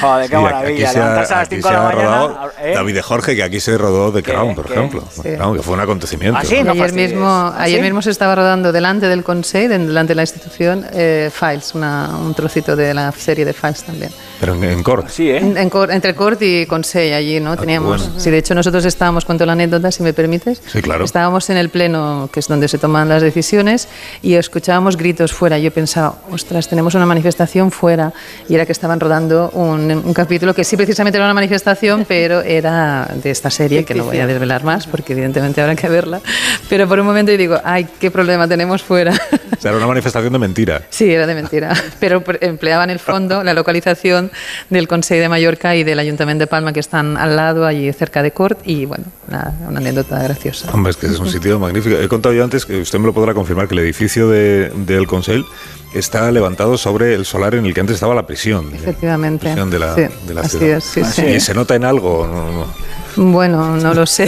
Joder, 0.02 0.30
qué 0.30 0.36
Sí, 0.36 0.42
maravilla. 0.42 0.86
Aquí 0.90 0.94
se 0.94 1.00
ha, 1.00 1.04
Levantarse 1.04 1.34
a 1.34 1.38
las 1.38 1.46
aquí 1.48 1.56
5 1.58 1.68
se 1.68 1.74
de 1.74 1.80
la 1.80 1.84
ha 1.90 1.92
mañana. 1.96 2.18
rodado 2.28 2.52
¿eh? 2.62 2.74
David 2.76 2.94
de 2.96 3.02
Jorge, 3.02 3.36
que 3.36 3.44
aquí 3.44 3.60
se 3.60 3.78
rodó 3.78 4.12
de 4.12 4.24
¿Qué? 4.24 4.32
Crown, 4.32 4.56
por 4.56 4.66
¿Qué? 4.68 4.74
ejemplo. 4.74 5.04
Sí. 5.12 5.22
Crown, 5.36 5.58
que 5.58 5.64
fue 5.64 5.74
un 5.74 5.80
acontecimiento. 6.16 6.40
¿Ah, 6.40 6.46
sí? 6.46 6.56
Y 6.58 6.64
No 6.64 6.72
ayer 6.72 6.94
mismo, 6.94 7.28
¿Ah, 7.28 7.56
ayer 7.60 7.78
sí? 7.80 7.84
mismo 7.84 8.02
se 8.02 8.12
estaba 8.12 8.36
rodando 8.36 8.72
delante 8.72 9.08
del 9.08 9.24
Consejo, 9.24 9.70
delante 9.70 10.12
de 10.12 10.16
la 10.16 10.24
institución, 10.24 10.86
eh, 10.94 11.30
Files, 11.34 11.74
una- 11.76 12.10
un 12.18 12.34
trocito 12.34 12.76
de 12.76 12.94
la 12.94 13.12
serie 13.12 13.46
de 13.46 13.54
Files 13.54 13.84
también. 13.84 14.12
Pero 14.40 14.56
en, 14.56 14.64
en 14.64 14.84
Cort. 14.84 15.08
Sí, 15.10 15.30
¿eh? 15.30 15.38
En- 15.38 15.58
en 15.58 15.72
entre 15.92 16.16
Cort 16.16 16.42
y 16.42 16.66
Consell 16.66 17.14
allí, 17.14 17.40
¿no? 17.40 17.56
Teníamos. 17.58 18.02
bueno. 18.08 18.20
Sí, 18.20 18.30
de 18.32 18.38
hecho 18.40 18.56
nosotros 18.56 18.84
estábamos, 18.86 19.24
cuento 19.26 19.46
la 19.46 19.54
anécdota, 19.54 19.92
si 19.92 20.04
me 20.04 20.14
permites. 20.14 20.62
Sí, 20.68 20.82
claro. 20.82 21.06
Estábamos 21.06 21.50
en 21.50 21.58
el 21.58 21.70
pleno, 21.70 22.30
que 22.32 22.40
es 22.40 22.48
donde 22.48 22.68
se 22.68 22.78
toman 22.78 23.08
las 23.10 23.22
decisiones, 23.22 23.88
y 24.22 24.34
escuchábamos 24.36 24.98
gritos 24.98 25.32
fuera. 25.34 25.58
Yo 25.60 25.72
pensaba, 25.72 26.16
ostras, 26.32 26.68
tenemos 26.68 26.96
una 26.96 27.06
manifestación 27.06 27.72
fuera, 27.72 28.14
y 28.50 28.56
era 28.56 28.66
que 28.66 28.72
estaban 28.72 29.00
rodando 29.00 29.50
un, 29.54 29.92
un 29.92 30.14
capítulo 30.14 30.54
que 30.54 30.64
sí 30.64 30.76
precisamente 30.76 31.18
era 31.18 31.26
una 31.26 31.34
manifestación, 31.34 32.06
pero 32.08 32.42
era 32.42 33.08
de 33.22 33.30
esta 33.32 33.50
serie, 33.50 33.86
que 33.86 33.94
no 33.96 34.06
voy 34.06 34.18
a 34.20 34.28
desvelar 34.28 34.64
más, 34.64 34.88
porque 34.88 35.14
evidentemente 35.14 35.62
habrá 35.62 35.76
que 35.76 35.88
verla. 36.02 36.22
Pero 36.70 36.88
por 36.88 37.00
un 37.00 37.06
momento 37.06 37.32
yo 37.32 37.38
digo, 37.38 37.58
ay, 37.64 37.88
qué 38.00 38.12
problema 38.12 38.48
tenemos 38.48 38.82
fuera. 38.84 39.12
O 39.14 39.62
sea, 39.62 39.70
era 39.72 39.78
una 39.78 39.88
manifestación 39.88 40.34
de 40.34 40.40
mentira. 40.40 40.82
Sí, 40.90 41.12
era 41.12 41.28
de 41.28 41.36
mentira, 41.36 41.74
pero 42.00 42.24
empleaban 42.42 42.90
el 42.90 43.00
fondo, 43.00 43.44
la 43.44 43.54
localización 43.54 44.32
del 44.70 44.88
Consejo 44.88 45.22
de 45.22 45.30
Mallorca 45.30 45.76
y 45.76 45.84
del 45.84 46.00
Ayuntamiento 46.00 46.42
de 46.44 46.48
Palma 46.48 46.74
que 46.74 46.80
están 46.80 47.18
al 47.18 47.36
lado, 47.36 47.66
allí 47.66 47.92
cerca 47.94 48.24
de 48.24 48.32
Cort, 48.32 48.60
y 48.66 48.86
bueno, 48.86 49.04
una, 49.28 49.54
una 49.68 49.80
anécdota 49.80 50.22
graciosa. 50.24 50.72
Hombre, 50.74 50.92
es 50.92 50.98
que 50.98 51.08
es 51.08 51.20
un 51.20 51.30
sitio 51.30 51.60
magnífico. 51.60 51.96
He 51.96 52.08
contado 52.08 52.34
yo 52.34 52.44
antes, 52.44 52.66
que 52.66 52.80
usted 52.82 53.00
me 53.00 53.06
lo 53.06 53.14
podrá 53.14 53.34
confirmar, 53.34 53.68
que 53.68 53.76
el 53.76 53.80
edificio 53.82 54.28
de- 54.30 54.70
del 54.76 55.06
Consell 55.08 55.44
está 55.94 56.32
levantado 56.32 56.78
sobre 56.78 57.14
el 57.14 57.26
solar 57.26 57.54
en 57.56 57.66
el 57.66 57.74
que 57.74 57.82
antes 57.82 57.96
estaba 57.96 58.16
la 58.16 58.26
prisión. 58.26 58.74
Efectivamente. 58.74 59.46
La 59.46 59.52
prisión 59.52 59.70
de 59.70 59.80
la, 59.80 59.96
Sí, 59.96 60.02
de 60.28 60.34
la 60.34 60.42
así 60.42 60.58
ciudad. 60.58 60.78
es, 60.78 60.84
sí, 60.86 61.02
Ah, 61.04 61.12
sí. 61.12 61.26
¿Y 61.26 61.40
se 61.40 61.54
nota 61.54 61.76
en 61.76 61.84
algo? 61.86 62.26
No, 62.28 62.52
no. 62.52 62.66
Bueno, 63.16 63.78
no 63.78 63.94
lo 63.94 64.06
sé. 64.06 64.28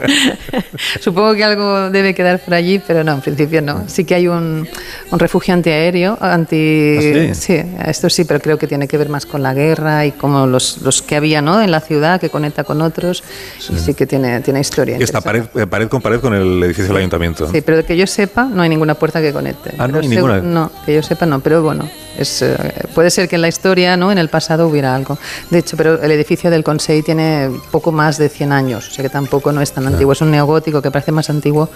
Supongo 1.00 1.34
que 1.34 1.44
algo 1.44 1.90
debe 1.90 2.14
quedar 2.14 2.40
por 2.40 2.54
allí, 2.54 2.80
pero 2.84 3.04
no, 3.04 3.12
en 3.12 3.20
principio 3.20 3.62
no. 3.62 3.84
Sí 3.88 4.04
que 4.04 4.14
hay 4.14 4.28
un, 4.28 4.68
un 5.10 5.18
refugio 5.18 5.54
antiaéreo, 5.54 6.16
anti... 6.20 7.30
¿Ah, 7.30 7.34
sí? 7.34 7.60
esto 7.86 8.10
sí, 8.10 8.24
pero 8.24 8.40
creo 8.40 8.58
que 8.58 8.66
tiene 8.66 8.88
que 8.88 8.96
ver 8.96 9.08
más 9.08 9.26
con 9.26 9.42
la 9.42 9.54
guerra 9.54 10.06
y 10.06 10.12
como 10.12 10.46
los, 10.46 10.78
los 10.82 11.02
que 11.02 11.16
había 11.16 11.42
¿no? 11.42 11.60
en 11.62 11.70
la 11.70 11.80
ciudad, 11.80 12.20
que 12.20 12.30
conecta 12.30 12.64
con 12.64 12.82
otros, 12.82 13.22
y 13.68 13.78
sí 13.78 13.94
que 13.94 14.06
tiene, 14.06 14.40
tiene 14.40 14.60
historia. 14.60 14.96
Y 14.98 15.02
está 15.02 15.20
pared, 15.20 15.44
pared 15.68 15.88
con 15.88 16.00
pared 16.00 16.20
con 16.20 16.34
el 16.34 16.62
edificio 16.62 16.88
del 16.88 16.98
ayuntamiento. 16.98 17.50
Sí, 17.50 17.60
pero 17.60 17.84
que 17.84 17.96
yo 17.96 18.06
sepa, 18.06 18.44
no 18.44 18.62
hay 18.62 18.68
ninguna 18.68 18.94
puerta 18.94 19.20
que 19.20 19.32
conecte. 19.32 19.72
Ah, 19.78 19.88
no 19.88 19.98
hay 19.98 20.08
ninguna. 20.08 20.40
No, 20.40 20.70
que 20.84 20.94
yo 20.94 21.02
sepa, 21.02 21.26
no. 21.26 21.40
Pero 21.40 21.62
bueno, 21.62 21.88
es, 22.18 22.42
eh, 22.42 22.56
puede 22.94 23.10
ser 23.10 23.28
que 23.28 23.36
en 23.36 23.42
la 23.42 23.48
historia, 23.48 23.96
¿no? 23.96 24.10
en 24.12 24.18
el 24.18 24.28
pasado 24.28 24.68
hubiera 24.68 24.94
algo. 24.94 25.18
De 25.50 25.58
hecho, 25.58 25.76
pero 25.76 26.02
el 26.02 26.10
edificio 26.10 26.50
del 26.50 26.64
Consejo 26.64 27.04
tiene 27.04 27.50
poco 27.70 27.92
más 27.92 28.18
de 28.18 28.28
100 28.28 28.52
años, 28.52 28.88
o 28.88 28.90
sea 28.90 29.02
que 29.02 29.08
tampoco 29.08 29.52
no 29.52 29.60
es 29.60 29.72
tan 29.72 29.86
antiguo. 29.86 30.12
Es 30.12 30.20
un 30.20 30.30
neogótico 30.30 30.82
que 30.82 30.90
parece 30.90 31.12
más 31.12 31.30
antiguo, 31.30 31.68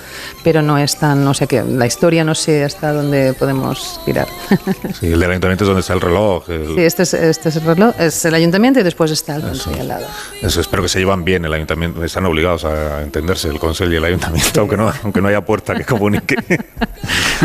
pero 0.42 0.62
no 0.62 0.76
es 0.78 0.96
tan, 0.96 1.24
no 1.24 1.34
sé 1.34 1.46
qué. 1.46 1.62
La 1.64 1.86
historia 1.86 2.24
no 2.24 2.34
sé 2.34 2.64
hasta 2.64 2.92
dónde 2.92 3.34
podemos 3.34 4.00
tirar. 4.04 4.26
Sí, 5.00 5.12
el 5.12 5.18
del 5.20 5.30
ayuntamiento 5.30 5.64
es 5.64 5.68
donde 5.68 5.80
está 5.80 5.94
el 5.94 6.00
reloj. 6.00 6.48
el- 6.50 6.74
sí, 6.74 6.80
este 6.82 7.02
es, 7.02 7.14
este 7.14 7.48
es 7.48 7.56
el 7.56 7.62
reloj, 7.64 7.94
es 7.98 8.24
el 8.24 8.34
ayuntamiento 8.34 8.80
y 8.80 8.82
después 8.82 9.10
está 9.10 9.36
el 9.36 9.42
Consejo 9.42 9.80
al 9.80 9.88
lado. 9.88 10.06
Eso, 10.42 10.60
espero 10.60 10.82
que 10.82 10.88
se 10.88 10.98
llevan 10.98 11.24
bien 11.24 11.44
el 11.44 11.52
ayuntamiento. 11.52 12.04
Están 12.04 12.24
obligados 12.26 12.64
a 12.64 13.02
entenderse 13.02 13.48
el 13.48 13.58
consejo 13.58 13.90
y 13.92 13.96
el 13.96 14.04
ayuntamiento, 14.04 14.60
aunque 14.60 14.76
no, 14.76 14.92
aunque 15.02 15.20
no 15.20 15.28
haya 15.28 15.40
puerta 15.44 15.74
que 15.74 15.84
comunique. 15.84 16.36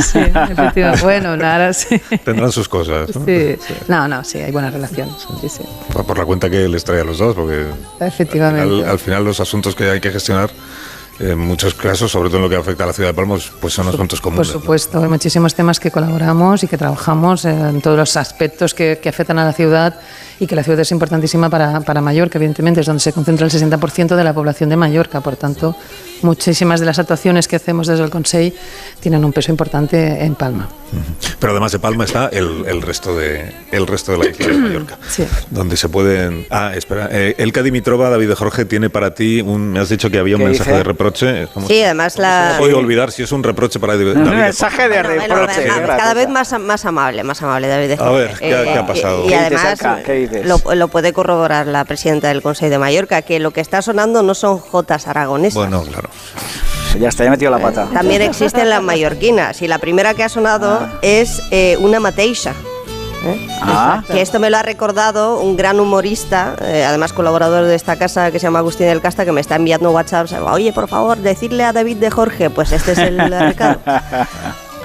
Sí, 0.02 0.20
efectivamente. 0.20 1.04
Bueno, 1.04 1.36
nada, 1.36 1.74
sí. 1.74 2.00
Tendrán 2.24 2.52
sus 2.52 2.70
cosas. 2.70 2.79
¿No? 2.88 3.08
Sí. 3.08 3.56
No, 3.88 4.08
no, 4.08 4.24
sí, 4.24 4.38
hay 4.40 4.52
buenas 4.52 4.74
relaciones. 4.74 5.16
Sí, 5.42 5.50
sí. 5.50 5.64
Por, 5.92 6.06
por 6.06 6.18
la 6.18 6.26
cuenta 6.26 6.50
que 6.50 6.68
les 6.68 6.84
trae 6.84 7.02
a 7.02 7.04
los 7.04 7.18
dos, 7.18 7.36
porque 7.36 7.66
Efectivamente. 8.00 8.62
al, 8.84 8.90
al 8.90 9.00
final 9.00 9.26
los 9.26 9.40
asuntos 9.40 9.76
que 9.76 9.90
hay 9.90 10.00
que 10.00 10.12
gestionar, 10.12 10.50
en 11.20 11.38
muchos 11.38 11.74
casos, 11.74 12.12
sobre 12.12 12.30
todo 12.30 12.38
en 12.38 12.44
lo 12.44 12.50
que 12.50 12.56
afecta 12.56 12.84
a 12.86 12.88
la 12.88 12.94
ciudad 12.94 13.10
de 13.10 13.14
Palmos, 13.14 13.52
pues 13.60 13.74
son 13.74 13.88
asuntos 13.88 14.20
Por 14.22 14.32
comunes. 14.32 14.48
¿no? 14.48 14.54
supuesto, 14.60 15.02
hay 15.04 15.10
muchísimos 15.10 15.54
temas 15.54 15.80
que 15.80 15.92
colaboramos 15.92 16.64
y 16.64 16.68
que 16.68 16.78
trabajamos 16.78 17.46
en 17.46 17.82
todos 17.82 17.98
los 17.98 18.16
aspectos 18.18 18.74
que, 18.74 19.00
que 19.02 19.10
afectan 19.10 19.38
a 19.40 19.46
la 19.46 19.54
ciudad 19.54 20.00
y 20.40 20.48
que 20.48 20.56
la 20.56 20.64
ciudad 20.64 20.80
es 20.80 20.92
importantísima 20.92 21.50
para, 21.50 21.82
para 21.82 22.00
Mallorca, 22.00 22.38
evidentemente, 22.38 22.80
es 22.80 22.86
donde 22.88 23.02
se 23.02 23.12
concentra 23.12 23.46
el 23.46 23.52
60% 23.52 24.16
de 24.16 24.24
la 24.24 24.34
población 24.34 24.70
de 24.70 24.78
Mallorca. 24.78 25.20
Por 25.20 25.36
tanto, 25.36 25.76
muchísimas 26.22 26.80
de 26.80 26.86
las 26.86 26.98
actuaciones 26.98 27.48
que 27.50 27.58
hacemos 27.58 27.88
desde 27.88 28.04
el 28.06 28.10
Consejo 28.10 28.56
tienen 29.02 29.26
un 29.26 29.34
peso 29.34 29.52
importante 29.52 30.24
en 30.24 30.36
Palma. 30.36 30.70
Pero 31.40 31.52
además 31.52 31.74
de 31.74 31.80
Palma 31.80 32.06
está 32.06 32.28
el, 32.30 32.64
el 32.68 32.82
resto 32.82 33.16
de 33.18 33.54
el 33.72 33.86
resto 33.86 34.14
de 34.14 34.18
la 34.18 34.30
isla 34.30 34.48
de 34.48 34.54
Mallorca, 34.58 34.98
Sí. 35.10 35.26
donde 35.52 35.76
se 35.76 35.90
pueden. 35.90 36.46
Ah, 36.50 36.72
espera. 36.74 37.10
Eh, 37.12 37.36
Elka 37.38 37.62
Dimitrova, 37.62 38.10
David 38.10 38.30
de 38.30 38.36
Jorge, 38.36 38.64
tiene 38.64 38.90
para 38.90 39.14
ti 39.14 39.42
un. 39.42 39.74
Me 39.74 39.80
has 39.80 39.90
dicho 39.90 40.10
que 40.10 40.20
había 40.20 40.36
un 40.38 40.42
¿Qué 40.44 40.48
mensaje 40.48 40.70
dice? 40.72 40.78
de 40.78 40.84
reproche. 40.86 41.09
¿Cómo 41.54 41.68
Sí, 41.68 41.82
además 41.84 42.14
¿cómo 42.16 42.26
se 42.26 42.32
la... 42.32 42.56
puede 42.60 42.74
olvidar 42.74 43.12
si 43.12 43.24
es 43.24 43.32
un 43.32 43.44
reproche 43.44 43.80
para 43.80 43.94
David. 43.98 44.16
Un 44.18 44.30
mensaje 44.38 44.90
de 44.90 45.02
Bueno, 45.04 45.10
reproche. 45.38 45.68
bueno, 45.68 45.88
cada 45.88 46.14
vez 46.14 46.30
más, 46.30 46.58
más 46.60 46.86
amable, 46.86 47.24
más 47.24 47.42
amable 47.42 47.68
David 47.68 48.00
A 48.00 48.10
ver, 48.12 48.34
¿qué 48.38 48.56
ha- 48.56 48.64
qué 48.64 48.78
ha 48.78 48.86
pasado? 48.88 49.26
Y, 49.26 49.30
¿Qué 49.30 49.36
dices, 49.36 49.46
además 49.48 49.66
Alca? 49.66 50.04
¿Qué 50.04 50.14
dices? 50.14 50.46
lo, 50.46 50.62
lo 50.76 50.88
puede 50.88 51.14
corroborar 51.14 51.68
la 51.68 51.86
presidenta 51.86 52.28
del 52.30 52.42
Consejo 52.42 52.70
de 52.70 52.78
Mallorca, 52.80 53.22
que 53.22 53.40
lo 53.40 53.52
que 53.52 53.62
está 53.62 53.82
sonando 53.82 54.24
no 54.24 54.34
son 54.34 54.60
jotas 54.60 55.08
aragonesas. 55.08 55.56
Bueno, 55.56 55.84
claro. 55.84 56.10
Ya 57.00 57.10
está, 57.10 57.24
ya 57.24 57.30
metido 57.30 57.52
la 57.52 57.60
pata. 57.60 57.88
También 57.94 58.22
existen 58.24 58.68
las 58.70 58.82
mallorquinas 58.82 59.62
y 59.62 59.68
la 59.68 59.78
primera 59.78 60.14
que 60.16 60.24
ha 60.24 60.30
sonado 60.30 60.90
es 61.04 61.42
eh, 61.52 61.78
una 61.80 62.00
mateixa. 62.00 62.54
¿Eh? 63.26 63.48
Ah, 63.62 64.04
Que 64.08 64.22
esto 64.22 64.40
me 64.40 64.50
lo 64.50 64.58
ha 64.58 64.64
recordado 64.64 65.40
un 65.40 65.58
gran 65.58 65.80
humorista, 65.80 66.56
eh, 66.62 66.86
además 66.86 67.14
colaborador 67.14 67.66
de 67.66 67.76
esta 67.76 67.98
casa 67.98 68.32
que 68.32 68.40
se 68.40 68.44
llama 68.48 68.60
Agustín 68.60 68.88
del 68.88 69.02
Casta, 69.02 69.26
que 69.26 69.32
me 69.32 69.42
está 69.42 69.56
enviando 69.56 69.92
WhatsApp. 69.92 70.28
Oye, 70.52 70.74
por 70.74 70.88
favor, 70.88 71.18
decirle 71.18 71.64
a 71.64 71.74
David 71.74 71.98
de 71.98 72.12
Jorge, 72.12 72.50
pues 72.50 72.72
este 72.72 72.94
es 72.94 72.98
el 73.00 73.18
recado. 73.32 73.80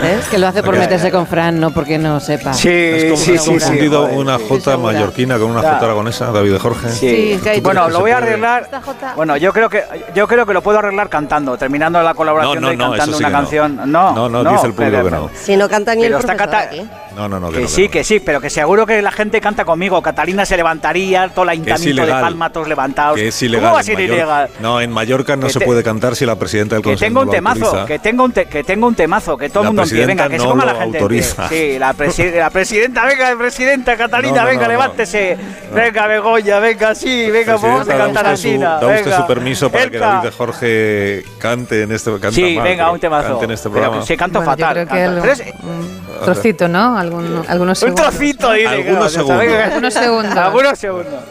¿Eh? 0.02 0.16
Es 0.20 0.28
que 0.28 0.38
lo 0.38 0.48
hace 0.48 0.62
por 0.62 0.76
meterse 0.76 1.10
con 1.10 1.26
Fran, 1.26 1.58
no 1.60 1.70
porque 1.70 1.98
no 1.98 2.18
sepa. 2.20 2.52
sí, 2.52 2.68
¿Has 2.68 3.04
con- 3.04 3.16
sí, 3.16 3.34
has 3.36 3.44
sí, 3.44 3.50
confundido 3.50 4.08
sí, 4.08 4.16
una 4.16 4.38
jota 4.38 4.76
mallorquina 4.76 5.38
con 5.38 5.50
una 5.50 5.62
Ya. 5.62 5.72
jota 5.74 5.84
aragonesa, 5.86 6.32
David 6.32 6.52
de 6.52 6.58
Jorge? 6.58 6.88
Sí. 6.90 7.08
Sí, 7.34 7.40
que 7.42 7.50
hay- 7.50 7.60
Bueno, 7.60 7.88
lo 7.88 8.00
voy 8.00 8.10
a 8.10 8.18
arreglar. 8.18 8.68
Bueno, 9.16 9.36
yo 9.36 9.52
creo 9.52 9.68
que 9.70 9.82
yo 10.14 10.26
creo 10.26 10.44
que 10.46 10.52
lo 10.52 10.62
puedo 10.62 10.78
arreglar 10.80 11.08
cantando, 11.08 11.56
terminando 11.56 12.02
la 12.02 12.12
colaboración 12.14 12.56
No, 12.56 12.60
no, 12.62 12.70
de 12.70 12.76
no, 12.76 12.88
cantando 12.90 13.16
una 13.18 13.30
canción. 13.30 13.76
No, 13.86 14.12
No, 14.14 14.28
no, 14.28 14.52
dice 14.52 14.66
el 14.66 14.72
público 14.74 14.96
pero- 15.04 15.04
que 15.04 15.10
no. 15.10 15.30
Si 15.40 15.56
no 15.56 15.68
canta 15.68 15.94
ni 15.94 16.04
el 16.04 16.12
profesor 16.12 16.36
cata- 16.36 16.58
aquí. 16.60 16.82
No, 17.16 17.28
no, 17.28 17.38
no. 17.38 17.50
Que 17.52 17.60
no, 17.60 17.68
sí, 17.68 17.84
no. 17.84 17.90
que 17.92 18.02
sí, 18.02 18.18
pero 18.18 18.40
que 18.40 18.50
seguro 18.50 18.84
que 18.86 19.00
la 19.00 19.12
gente 19.12 19.40
canta 19.40 19.64
conmigo. 19.64 20.02
Catalina 20.02 20.44
se 20.44 20.56
levantaría, 20.56 21.28
todo 21.28 21.44
el 21.44 21.50
ayuntamiento 21.50 21.84
de 22.02 22.08
ilegal. 22.08 22.20
Palma, 22.22 22.50
todos 22.50 22.66
levantados. 22.66 23.14
Que 23.16 23.28
es 23.28 23.42
ilegal. 23.42 23.66
¿Cómo 23.66 23.72
va 23.74 23.78
a 23.78 23.82
en 23.82 23.86
ser 23.86 23.94
Mallorca. 23.94 24.14
ilegal? 24.16 24.48
No, 24.60 24.80
en 24.80 24.90
Mallorca 24.90 25.36
no 25.36 25.48
se 25.48 25.60
puede 25.60 25.84
cantar 25.84 26.16
si 26.16 26.26
la 26.26 26.34
presidenta 26.34 26.74
del 26.74 26.82
Que 26.82 26.90
Consejo 26.90 27.26
temazo, 27.28 27.86
que 27.86 27.98
tengo 28.00 28.24
un, 28.24 28.32
te- 28.32 28.46
que 28.46 28.64
tengo 28.64 28.88
un 28.88 28.94
temazo, 28.96 29.36
que 29.36 29.48
todo 29.48 29.62
el 29.62 29.68
mundo 29.68 29.83
presidenta 29.84 30.22
venga, 30.24 30.28
que 30.28 30.38
se 30.38 30.44
no 30.44 30.50
ponga 30.50 30.64
lo 30.66 30.72
la 30.72 30.78
gente. 30.80 30.98
autoriza. 30.98 31.48
Sí, 31.48 31.78
la, 31.78 31.94
presi- 31.94 32.34
la 32.34 32.50
presidenta, 32.50 33.04
venga, 33.04 33.36
presidenta 33.38 33.96
Catalina, 33.96 34.36
No, 34.36 34.42
no, 34.42 34.48
venga, 34.48 34.60
no, 34.62 34.66
no. 34.66 34.72
levántese. 34.72 35.36
Venga, 35.72 36.06
Begoña, 36.06 36.58
venga, 36.58 36.94
sí, 36.94 37.30
venga, 37.30 37.56
vamos 37.56 37.88
a 37.88 37.96
cantar 37.96 38.26
así. 38.26 38.56
Da 38.58 38.76
usted 38.78 39.16
su 39.16 39.26
permiso 39.26 39.70
para 39.70 39.90
que. 39.90 39.98
David 39.98 40.24
de 40.24 40.30
Jorge 40.32 41.24
cante 41.38 41.82
en 41.82 41.92
este 41.92 42.10
canta 42.12 42.32
Sí, 42.32 42.54
mal, 42.56 42.64
venga, 42.64 42.90
un 42.90 43.00
temazo. 43.00 43.28
Cante 43.28 43.44
en 43.44 43.50
este 43.52 43.68
Pero 43.70 43.82
programa. 43.82 44.04
se 44.06 44.16
canto 44.16 44.38
Bueno, 44.40 44.56
yo 44.56 44.64
fatal. 44.66 44.88
creo 44.88 45.22
que 45.22 45.30
es- 45.30 45.42
un 45.62 46.04
trocito, 46.24 46.68
¿no? 46.68 46.98
Algún- 46.98 47.44
algunos 47.48 47.82
un 47.82 47.88
segundos. 47.88 48.06
trocito, 48.10 48.52
dice. 48.52 48.68
Algunos 48.68 49.12
segundos. 49.12 49.40
Algunos 49.42 49.94
segundos. 49.94 50.36
Algunos 50.36 50.78
segundos. 50.78 51.24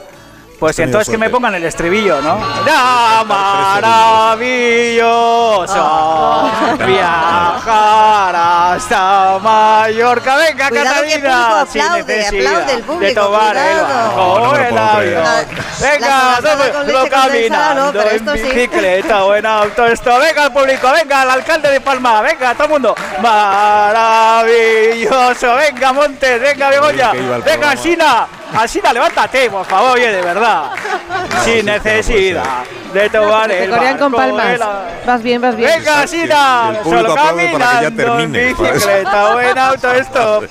Pues 0.59 0.79
entonces 0.79 1.09
que 1.09 1.17
me 1.17 1.29
pongan 1.29 1.55
el 1.55 1.63
estribillo, 1.65 2.21
¿no? 2.21 2.37
¡Ya 2.65 3.23
maravilloso! 3.27 5.73
Viajar 6.85 8.35
hasta 8.35 9.39
Mallorca. 9.39 10.35
Venga, 10.35 10.69
Cuidado 10.69 11.01
que 11.03 11.13
el 11.13 11.21
Catalina. 11.21 11.47
público 11.47 11.71
sin 11.71 11.81
aplaude, 11.81 12.27
aplaude 12.27 12.71
el 12.73 12.77
De 12.77 12.83
público, 12.83 13.21
tomar 13.21 13.55
el 13.57 13.63
cuidado. 13.63 14.21
avión. 14.77 15.23
Venga, 15.79 16.39
caminando 17.09 17.85
no, 17.85 17.91
pero 17.91 18.11
en 18.11 18.25
bicicleta 18.33 19.23
o 19.25 19.35
en 19.35 19.45
auto. 19.45 19.85
Esto, 19.85 20.17
venga 20.19 20.45
el 20.45 20.51
público, 20.51 20.91
venga 20.91 21.23
el 21.23 21.29
alcalde 21.29 21.69
de 21.69 21.81
Palma, 21.81 22.21
venga 22.21 22.53
todo 22.53 22.63
el 22.65 22.69
mundo. 22.71 22.95
Maravilloso, 24.33 25.55
venga 25.55 25.93
Montes, 25.93 26.41
venga 26.41 26.69
Begoña, 26.69 27.11
que 27.11 27.17
venga 27.17 27.41
programa. 27.41 28.27
Alsina, 28.55 28.93
levántate, 28.93 29.49
por 29.49 29.65
favor, 29.65 29.91
oye, 29.97 30.11
de 30.11 30.21
verdad. 30.21 30.71
Sin 31.43 31.65
necesidad 31.65 32.63
de 32.93 33.09
tomar 33.09 33.51
el 33.51 33.69
corean 33.71 33.97
con 33.97 34.11
palmas. 34.11 34.59
la- 34.59 34.89
Vas 35.05 35.23
bien, 35.23 35.41
vas 35.41 35.55
bien. 35.57 35.69
Venga, 35.79 36.05
público 36.83 36.97
solo 37.01 37.15
caminando 37.15 38.19
en 38.19 38.31
bicicleta 38.31 39.29
o 39.35 39.41
en 39.41 39.57
autostop. 39.57 40.43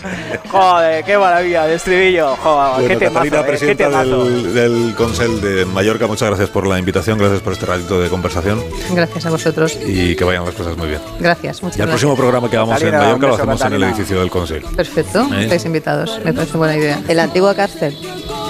Joder, 0.50 1.04
qué 1.04 1.16
maravilla 1.16 1.66
de 1.66 1.74
estribillo. 1.76 2.36
Joder, 2.36 2.72
Bueno, 2.74 2.88
qué 2.88 2.96
temazo, 2.96 3.14
Catalina, 3.14 3.40
eh, 3.40 3.44
presidenta 3.44 3.88
del, 4.04 4.54
del 4.54 4.94
Consell 4.96 5.40
de 5.40 5.64
Mallorca, 5.66 6.06
muchas 6.08 6.28
gracias 6.28 6.50
por 6.50 6.66
la 6.66 6.78
invitación, 6.78 7.18
gracias 7.18 7.40
por 7.40 7.52
este 7.52 7.66
ratito 7.66 8.00
de 8.00 8.08
conversación 8.08 8.62
Gracias 8.90 9.24
a 9.26 9.30
vosotros. 9.30 9.78
y 9.86 10.16
que 10.16 10.24
vayan 10.24 10.44
las 10.44 10.54
cosas 10.54 10.76
muy 10.76 10.88
bien. 10.88 11.00
Gracias, 11.20 11.62
muchas 11.62 11.78
Y 11.78 11.80
el 11.82 11.86
gracias. 11.86 12.00
próximo 12.02 12.16
programa 12.16 12.50
que 12.50 12.56
hagamos 12.56 12.74
Catalina, 12.74 12.98
en 12.98 13.04
Mallorca 13.04 13.26
lo 13.28 13.34
hacemos 13.34 13.60
en 13.62 13.72
el 13.74 13.82
edificio 13.84 14.18
del 14.20 14.30
Consell. 14.30 14.62
Perfecto, 14.76 15.26
¿Eh? 15.32 15.42
estáis 15.44 15.64
invitados. 15.64 16.20
Me 16.24 16.32
parece 16.34 16.56
buena 16.58 16.76
idea. 16.76 17.00
En 17.06 17.16
la 17.16 17.22
antigua 17.22 17.54
cárcel. 17.54 17.91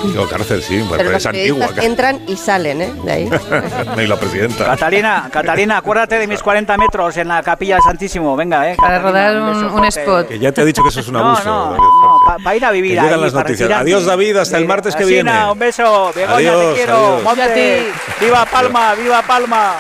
Digo, 0.05 0.29
cárcel, 0.29 0.63
sí, 0.63 0.79
Pero 0.85 0.97
pero 0.99 1.11
los 1.13 1.23
es 1.23 1.27
antigua. 1.27 1.69
entran 1.81 2.21
y 2.27 2.37
salen, 2.37 2.83
¿eh? 2.83 2.93
De 3.05 3.13
ahí. 3.13 3.31
y 4.03 4.07
la 4.07 4.17
presidenta. 4.19 4.65
Catalina, 4.65 5.29
Catalina, 5.33 5.77
acuérdate 5.79 6.19
de 6.19 6.27
mis 6.27 6.43
40 6.43 6.77
metros 6.77 7.17
en 7.19 7.29
la 7.29 7.43
capilla 7.43 7.77
del 7.77 7.85
Santísimo. 7.85 8.35
Venga, 8.37 8.69
eh. 8.71 8.77
Para 8.77 9.01
Catalina, 9.01 9.33
rodar 9.41 9.55
beso 9.55 9.75
un, 9.75 9.81
un 9.81 9.85
spot. 9.87 10.29
Que 10.29 10.39
ya 10.41 10.51
te 10.51 10.61
ha 10.61 10.65
dicho 10.65 10.83
que 10.83 10.89
eso 10.89 11.01
es 11.01 11.07
un 11.07 11.15
No, 11.15 11.21
abuso. 11.29 11.45
no, 11.45 11.71
no, 11.77 12.19
Jorge. 12.19 12.43
para 12.43 12.57
ir 12.57 12.65
a 12.65 12.71
vivir 12.73 12.93
Que 12.95 12.99
ahí. 13.01 13.07
llegan 13.07 13.21
las 13.21 13.33
para 13.33 13.45
noticias. 13.45 13.71
Adiós, 13.71 14.05
David, 14.05 14.37
hasta 14.39 14.59
el 14.59 14.67
martes 14.67 14.97
que 14.97 15.05
Asina, 15.05 15.33
viene. 15.33 15.53
un 15.53 15.59
beso. 15.59 16.13
Begoña, 16.15 16.35
Adiós, 16.37 16.75
te 16.75 16.75
quiero. 16.75 17.21
Viva 18.21 18.45
Palma, 18.47 18.95
viva 18.95 19.23
Palma. 19.23 19.75